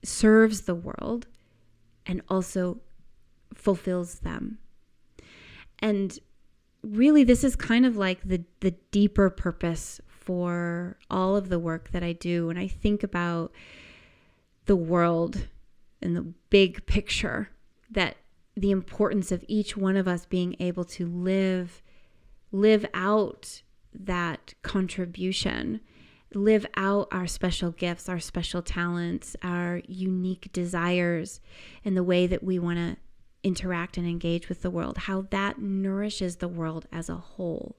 serves 0.03 0.61
the 0.61 0.75
world 0.75 1.27
and 2.05 2.21
also 2.29 2.81
fulfills 3.53 4.19
them. 4.19 4.57
And 5.79 6.17
really 6.81 7.23
this 7.23 7.43
is 7.43 7.55
kind 7.55 7.85
of 7.85 7.95
like 7.95 8.21
the 8.23 8.43
the 8.59 8.71
deeper 8.91 9.29
purpose 9.29 10.01
for 10.07 10.97
all 11.09 11.35
of 11.35 11.49
the 11.49 11.59
work 11.59 11.91
that 11.91 12.03
I 12.03 12.13
do 12.13 12.47
when 12.47 12.57
I 12.57 12.67
think 12.67 13.03
about 13.03 13.51
the 14.65 14.75
world 14.75 15.47
and 16.01 16.15
the 16.15 16.33
big 16.49 16.85
picture 16.85 17.49
that 17.91 18.17
the 18.55 18.71
importance 18.71 19.31
of 19.31 19.43
each 19.47 19.75
one 19.75 19.97
of 19.97 20.07
us 20.07 20.25
being 20.25 20.55
able 20.59 20.85
to 20.85 21.05
live 21.07 21.82
live 22.53 22.85
out 22.93 23.63
that 23.93 24.53
contribution, 24.61 25.81
live 26.33 26.65
out 26.75 27.07
our 27.11 27.27
special 27.27 27.71
gifts, 27.71 28.07
our 28.07 28.19
special 28.19 28.61
talents, 28.61 29.35
our 29.41 29.81
unique 29.87 30.53
desires, 30.53 31.41
and 31.83 31.97
the 31.97 32.03
way 32.03 32.27
that 32.27 32.43
we 32.43 32.57
want 32.59 32.77
to 32.77 32.95
interact 33.43 33.97
and 33.97 34.07
engage 34.07 34.47
with 34.47 34.61
the 34.61 34.69
world, 34.69 34.99
how 34.99 35.25
that 35.31 35.59
nourishes 35.59 36.37
the 36.37 36.47
world 36.47 36.85
as 36.91 37.09
a 37.09 37.15
whole. 37.15 37.75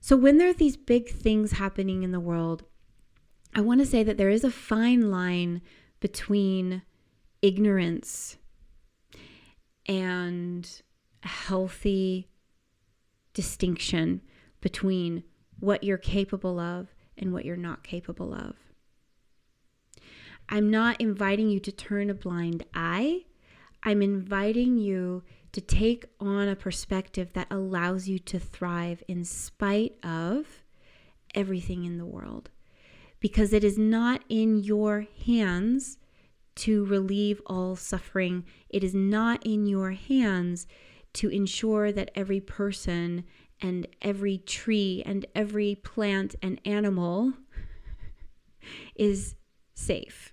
So, 0.00 0.16
when 0.16 0.38
there 0.38 0.48
are 0.48 0.54
these 0.54 0.76
big 0.76 1.08
things 1.08 1.52
happening 1.52 2.02
in 2.02 2.10
the 2.10 2.20
world, 2.20 2.64
I 3.54 3.60
want 3.60 3.80
to 3.80 3.86
say 3.86 4.02
that 4.02 4.16
there 4.16 4.30
is 4.30 4.44
a 4.44 4.50
fine 4.50 5.10
line 5.10 5.62
between 6.00 6.82
ignorance 7.42 8.38
and 9.86 10.68
healthy 11.22 12.29
distinction 13.34 14.22
between 14.60 15.24
what 15.58 15.84
you're 15.84 15.98
capable 15.98 16.58
of 16.58 16.94
and 17.16 17.32
what 17.32 17.44
you're 17.44 17.56
not 17.56 17.82
capable 17.82 18.34
of. 18.34 18.56
I'm 20.48 20.70
not 20.70 21.00
inviting 21.00 21.48
you 21.48 21.60
to 21.60 21.72
turn 21.72 22.10
a 22.10 22.14
blind 22.14 22.64
eye 22.74 23.24
I'm 23.82 24.02
inviting 24.02 24.78
you 24.78 25.22
to 25.52 25.60
take 25.60 26.04
on 26.20 26.48
a 26.48 26.56
perspective 26.56 27.32
that 27.32 27.48
allows 27.50 28.08
you 28.08 28.18
to 28.20 28.38
thrive 28.38 29.02
in 29.08 29.24
spite 29.24 29.96
of 30.04 30.62
everything 31.34 31.84
in 31.84 31.98
the 31.98 32.06
world. 32.06 32.50
Because 33.20 33.52
it 33.52 33.64
is 33.64 33.78
not 33.78 34.22
in 34.28 34.62
your 34.62 35.06
hands 35.26 35.98
to 36.56 36.84
relieve 36.84 37.40
all 37.46 37.74
suffering, 37.74 38.44
it 38.68 38.84
is 38.84 38.94
not 38.94 39.44
in 39.46 39.66
your 39.66 39.92
hands 39.92 40.66
to 41.14 41.28
ensure 41.28 41.92
that 41.92 42.10
every 42.14 42.40
person 42.40 43.24
and 43.60 43.86
every 44.00 44.38
tree 44.38 45.02
and 45.04 45.26
every 45.34 45.74
plant 45.74 46.34
and 46.42 46.60
animal 46.64 47.32
is 48.94 49.34
safe. 49.74 50.32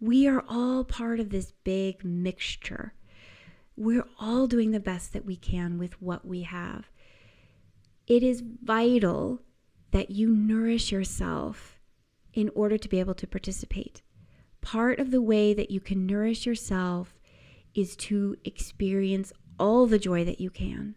We 0.00 0.26
are 0.26 0.44
all 0.48 0.84
part 0.84 1.20
of 1.20 1.30
this 1.30 1.52
big 1.64 2.04
mixture. 2.04 2.94
We're 3.76 4.06
all 4.20 4.46
doing 4.46 4.72
the 4.72 4.80
best 4.80 5.12
that 5.12 5.24
we 5.24 5.36
can 5.36 5.78
with 5.78 6.00
what 6.02 6.26
we 6.26 6.42
have. 6.42 6.90
It 8.06 8.22
is 8.22 8.42
vital 8.42 9.40
that 9.92 10.10
you 10.10 10.28
nourish 10.28 10.90
yourself 10.90 11.78
in 12.34 12.50
order 12.54 12.78
to 12.78 12.88
be 12.88 12.98
able 12.98 13.14
to 13.14 13.26
participate. 13.26 14.02
Part 14.60 14.98
of 14.98 15.10
the 15.10 15.22
way 15.22 15.54
that 15.54 15.70
you 15.70 15.80
can 15.80 16.06
nourish 16.06 16.46
yourself 16.46 17.14
is 17.74 17.96
to 17.96 18.36
experience 18.44 19.32
all 19.58 19.86
the 19.86 19.98
joy 19.98 20.24
that 20.24 20.40
you 20.40 20.50
can, 20.50 20.94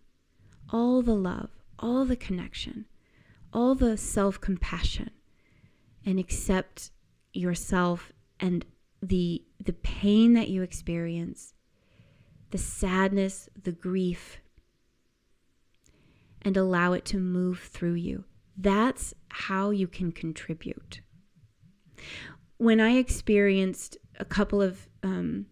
all 0.70 1.02
the 1.02 1.15
love, 1.15 1.50
all 1.80 2.06
the 2.06 2.15
connection, 2.15 2.86
all 3.54 3.76
the 3.76 3.98
self 3.98 4.39
compassion, 4.39 5.12
and 6.06 6.20
accept 6.20 6.91
yourself 7.34 8.12
and 8.39 8.65
the, 9.02 9.44
the 9.63 9.74
pain 9.74 10.34
that 10.34 10.50
you 10.50 10.62
experience, 10.62 11.54
the 12.52 12.58
sadness, 12.58 13.50
the 13.62 13.72
grief, 13.72 14.39
and 16.41 16.56
allow 16.58 16.94
it 16.94 17.06
to 17.06 17.18
move 17.18 17.60
through 17.60 17.94
you. 17.94 18.24
That's 18.58 19.13
how 19.30 19.72
you 19.72 19.88
can 19.88 20.12
contribute. 20.12 21.02
When 22.58 22.80
I 22.80 22.91
experienced 22.91 23.98
a 24.20 24.26
couple 24.26 24.62
of 24.62 24.88
um, 25.04 25.48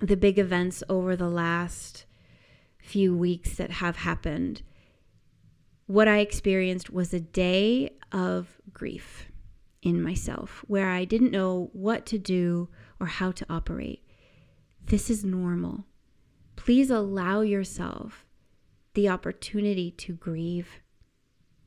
the 0.00 0.16
big 0.16 0.38
events 0.38 0.82
over 0.88 1.16
the 1.16 1.28
last 1.28 2.06
few 2.82 3.16
weeks 3.16 3.56
that 3.56 3.70
have 3.70 3.96
happened, 3.96 4.62
what 5.86 6.08
I 6.08 6.18
experienced 6.18 6.90
was 6.90 7.14
a 7.14 7.20
day 7.20 7.90
of 8.10 8.60
grief 8.72 9.28
in 9.82 10.02
myself 10.02 10.64
where 10.66 10.90
I 10.90 11.04
didn't 11.04 11.30
know 11.30 11.70
what 11.72 12.04
to 12.06 12.18
do 12.18 12.68
or 13.00 13.06
how 13.06 13.32
to 13.32 13.46
operate. 13.48 14.04
This 14.84 15.08
is 15.08 15.24
normal. 15.24 15.86
Please 16.56 16.90
allow 16.90 17.40
yourself 17.40 18.26
the 18.94 19.08
opportunity 19.08 19.90
to 19.90 20.12
grieve 20.12 20.80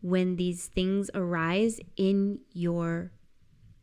when 0.01 0.36
these 0.36 0.67
things 0.67 1.10
arise 1.15 1.80
in 1.97 2.39
your 2.54 3.12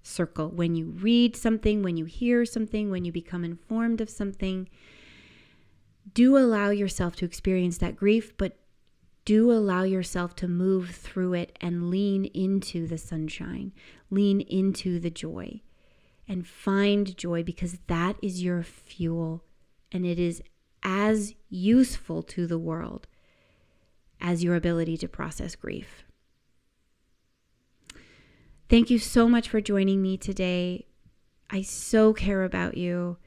circle. 0.02 0.48
When 0.50 0.74
you 0.74 0.86
read 0.90 1.34
something, 1.34 1.82
when 1.82 1.96
you 1.96 2.04
hear 2.04 2.44
something, 2.44 2.90
when 2.90 3.04
you 3.04 3.12
become 3.12 3.44
informed 3.44 4.00
of 4.00 4.08
something, 4.08 4.68
do 6.14 6.36
allow 6.36 6.70
yourself 6.70 7.16
to 7.16 7.24
experience 7.24 7.78
that 7.78 7.96
grief, 7.96 8.36
but 8.36 8.58
do 9.24 9.52
allow 9.52 9.82
yourself 9.82 10.34
to 10.36 10.48
move 10.48 10.90
through 10.90 11.34
it 11.34 11.56
and 11.60 11.90
lean 11.90 12.24
into 12.26 12.86
the 12.86 12.98
sunshine, 12.98 13.72
lean 14.10 14.40
into 14.40 14.98
the 14.98 15.10
joy, 15.10 15.60
and 16.26 16.46
find 16.46 17.16
joy 17.16 17.42
because 17.42 17.78
that 17.86 18.16
is 18.22 18.42
your 18.42 18.62
fuel 18.62 19.44
and 19.92 20.04
it 20.04 20.18
is 20.18 20.42
as 20.82 21.34
useful 21.48 22.22
to 22.22 22.46
the 22.46 22.58
world 22.58 23.06
as 24.20 24.42
your 24.42 24.56
ability 24.56 24.96
to 24.96 25.08
process 25.08 25.54
grief. 25.54 26.04
Thank 28.68 28.90
you 28.90 28.98
so 28.98 29.28
much 29.28 29.48
for 29.48 29.60
joining 29.60 30.00
me 30.00 30.16
today. 30.16 30.86
I 31.50 31.62
so 31.62 32.12
care 32.14 32.42
about 32.42 32.76
you. 32.76 33.18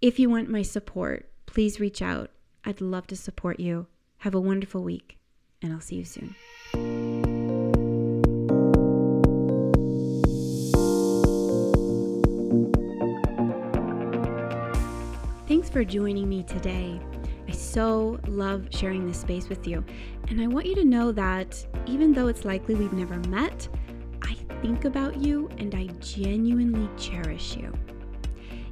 If 0.00 0.18
you 0.18 0.30
want 0.30 0.48
my 0.48 0.62
support, 0.62 1.27
please 1.48 1.80
reach 1.80 2.02
out. 2.02 2.30
I'd 2.64 2.80
love 2.80 3.06
to 3.06 3.16
support 3.16 3.58
you. 3.58 3.86
Have 4.18 4.34
a 4.34 4.40
wonderful 4.40 4.82
week, 4.82 5.16
and 5.62 5.72
I'll 5.72 5.80
see 5.80 5.96
you 5.96 6.04
soon. 6.04 6.34
Thanks 15.48 15.70
for 15.70 15.82
joining 15.84 16.28
me 16.28 16.42
today. 16.42 17.00
I 17.48 17.52
so 17.52 18.20
love 18.26 18.68
sharing 18.70 19.06
this 19.06 19.18
space 19.18 19.48
with 19.48 19.66
you. 19.66 19.82
And 20.28 20.42
I 20.42 20.46
want 20.46 20.66
you 20.66 20.74
to 20.74 20.84
know 20.84 21.12
that 21.12 21.66
even 21.86 22.12
though 22.12 22.26
it's 22.26 22.44
likely 22.44 22.74
we've 22.74 22.92
never 22.92 23.16
met, 23.30 23.66
I 24.20 24.34
think 24.60 24.84
about 24.84 25.16
you 25.16 25.48
and 25.56 25.74
I 25.74 25.86
genuinely 26.00 26.90
cherish 26.98 27.56
you. 27.56 27.72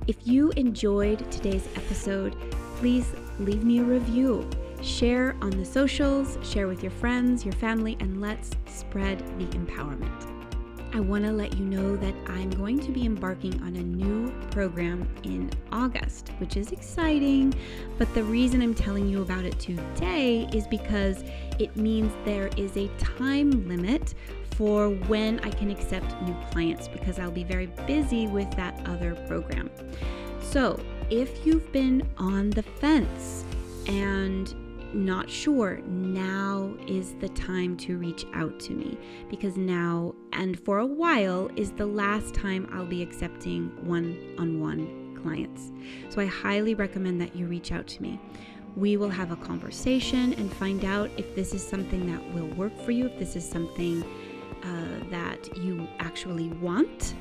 If 0.07 0.27
you 0.27 0.51
enjoyed 0.51 1.33
today's 1.33 1.67
episode, 1.75 2.37
please 2.77 3.13
leave 3.39 3.65
me 3.65 3.81
a 3.81 3.85
review. 3.85 4.49
Share 4.83 5.35
on 5.41 5.51
the 5.51 5.65
socials, 5.65 6.39
share 6.43 6.69
with 6.69 6.83
your 6.83 6.93
friends, 6.93 7.45
your 7.45 7.55
family, 7.55 7.97
and 8.01 8.21
let's 8.21 8.51
spread 8.67 9.19
the 9.39 9.47
empowerment. 9.59 10.33
I 10.95 11.01
want 11.01 11.25
to 11.25 11.33
let 11.33 11.57
you 11.59 11.65
know 11.65 11.97
that 11.97 12.15
I'm 12.27 12.51
going 12.51 12.79
to 12.81 12.93
be 12.93 13.05
embarking 13.05 13.61
on 13.63 13.77
a 13.77 13.83
new 13.83 14.31
program 14.51 15.09
in 15.25 15.51
August, 15.73 16.31
which 16.39 16.57
is 16.57 16.73
exciting. 16.73 17.55
But 17.99 18.15
the 18.15 18.23
reason 18.23 18.63
I'm 18.63 18.75
telling 18.75 19.09
you 19.09 19.21
about 19.21 19.45
it 19.45 19.59
today 19.59 20.49
is 20.53 20.67
because 20.67 21.25
it 21.59 21.77
means 21.77 22.13
there 22.25 22.49
is 22.57 22.77
a 22.77 22.89
time 22.99 23.67
limit 23.69 24.15
for 24.53 24.91
when 24.91 25.41
I 25.41 25.51
can 25.51 25.71
accept 25.71 26.23
new 26.23 26.37
clients 26.51 26.89
because 26.89 27.19
I'll 27.19 27.31
be 27.31 27.45
very 27.45 27.67
busy 27.87 28.27
with 28.27 28.51
that 28.53 28.81
other 28.87 29.15
program. 29.27 29.71
So, 30.41 30.81
if 31.11 31.47
you've 31.47 31.71
been 31.73 32.09
on 32.19 32.51
the 32.51 32.63
fence 32.63 33.45
and 33.87 34.55
not 34.93 35.31
sure, 35.31 35.81
now 35.87 36.75
is 36.87 37.15
the 37.21 37.29
time 37.31 37.77
to 37.79 37.99
reach 37.99 38.25
out 38.35 38.59
to 38.61 38.73
me 38.73 38.99
because 39.29 39.57
now 39.57 40.15
and 40.33 40.59
for 40.59 40.79
a 40.79 40.87
while 40.87 41.51
is 41.57 41.71
the 41.73 41.87
last 41.87 42.35
time 42.35 42.69
I'll 42.73 42.87
be 42.87 43.03
accepting 43.03 43.69
one 43.87 44.17
on 44.39 44.61
one 44.61 45.19
clients. 45.23 45.71
So 46.09 46.21
I 46.21 46.27
highly 46.27 46.75
recommend 46.75 47.21
that 47.21 47.37
you 47.37 47.47
reach 47.47 47.73
out 47.73 47.87
to 47.89 48.03
me. 48.03 48.19
We 48.75 48.97
will 48.97 49.11
have 49.11 49.31
a 49.31 49.37
conversation 49.37 50.35
and 50.35 50.53
find 50.53 50.85
out 50.85 51.11
if 51.17 51.35
this 51.35 51.55
is 51.55 51.67
something 51.67 52.07
that 52.13 52.35
will 52.35 52.49
work 52.57 52.77
for 52.81 52.91
you, 52.91 53.07
if 53.07 53.19
this 53.19 53.37
is 53.37 53.49
something 53.49 54.03
uh, 54.63 55.11
that 55.11 55.57
you 55.59 55.87
actually 55.99 56.49
want. 56.49 57.15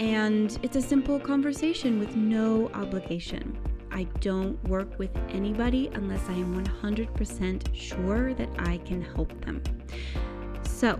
And 0.00 0.58
it's 0.62 0.76
a 0.76 0.82
simple 0.82 1.20
conversation 1.20 1.98
with 1.98 2.16
no 2.16 2.70
obligation. 2.72 3.58
I 3.92 4.04
don't 4.20 4.62
work 4.64 4.98
with 4.98 5.14
anybody 5.28 5.90
unless 5.92 6.26
I 6.28 6.32
am 6.32 6.64
100% 6.64 7.74
sure 7.74 8.32
that 8.34 8.48
I 8.58 8.78
can 8.78 9.02
help 9.02 9.38
them. 9.44 9.62
So, 10.62 10.98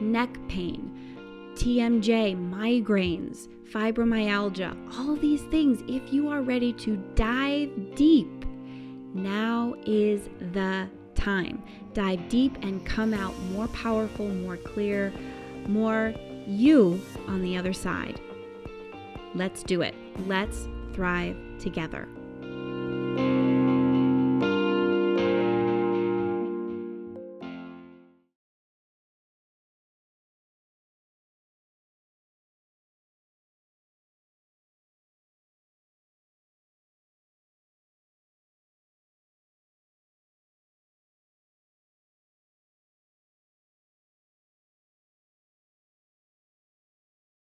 neck 0.00 0.36
pain, 0.48 1.54
TMJ, 1.54 2.36
migraines, 2.36 3.48
fibromyalgia, 3.70 4.76
all 4.98 5.16
these 5.16 5.42
things, 5.44 5.82
if 5.88 6.12
you 6.12 6.28
are 6.28 6.42
ready 6.42 6.72
to 6.74 6.96
dive 7.14 7.70
deep 7.94 8.44
now 9.14 9.74
is 9.86 10.28
the 10.52 10.88
time. 11.14 11.62
Dive 11.92 12.28
deep 12.28 12.56
and 12.62 12.84
come 12.86 13.12
out 13.12 13.36
more 13.52 13.68
powerful, 13.68 14.28
more 14.28 14.56
clear, 14.56 15.12
more 15.66 16.14
you 16.46 17.00
on 17.26 17.42
the 17.42 17.56
other 17.56 17.72
side. 17.72 18.20
Let's 19.34 19.62
do 19.62 19.82
it. 19.82 19.94
Let's 20.26 20.68
thrive 20.92 21.36
together. 21.58 22.08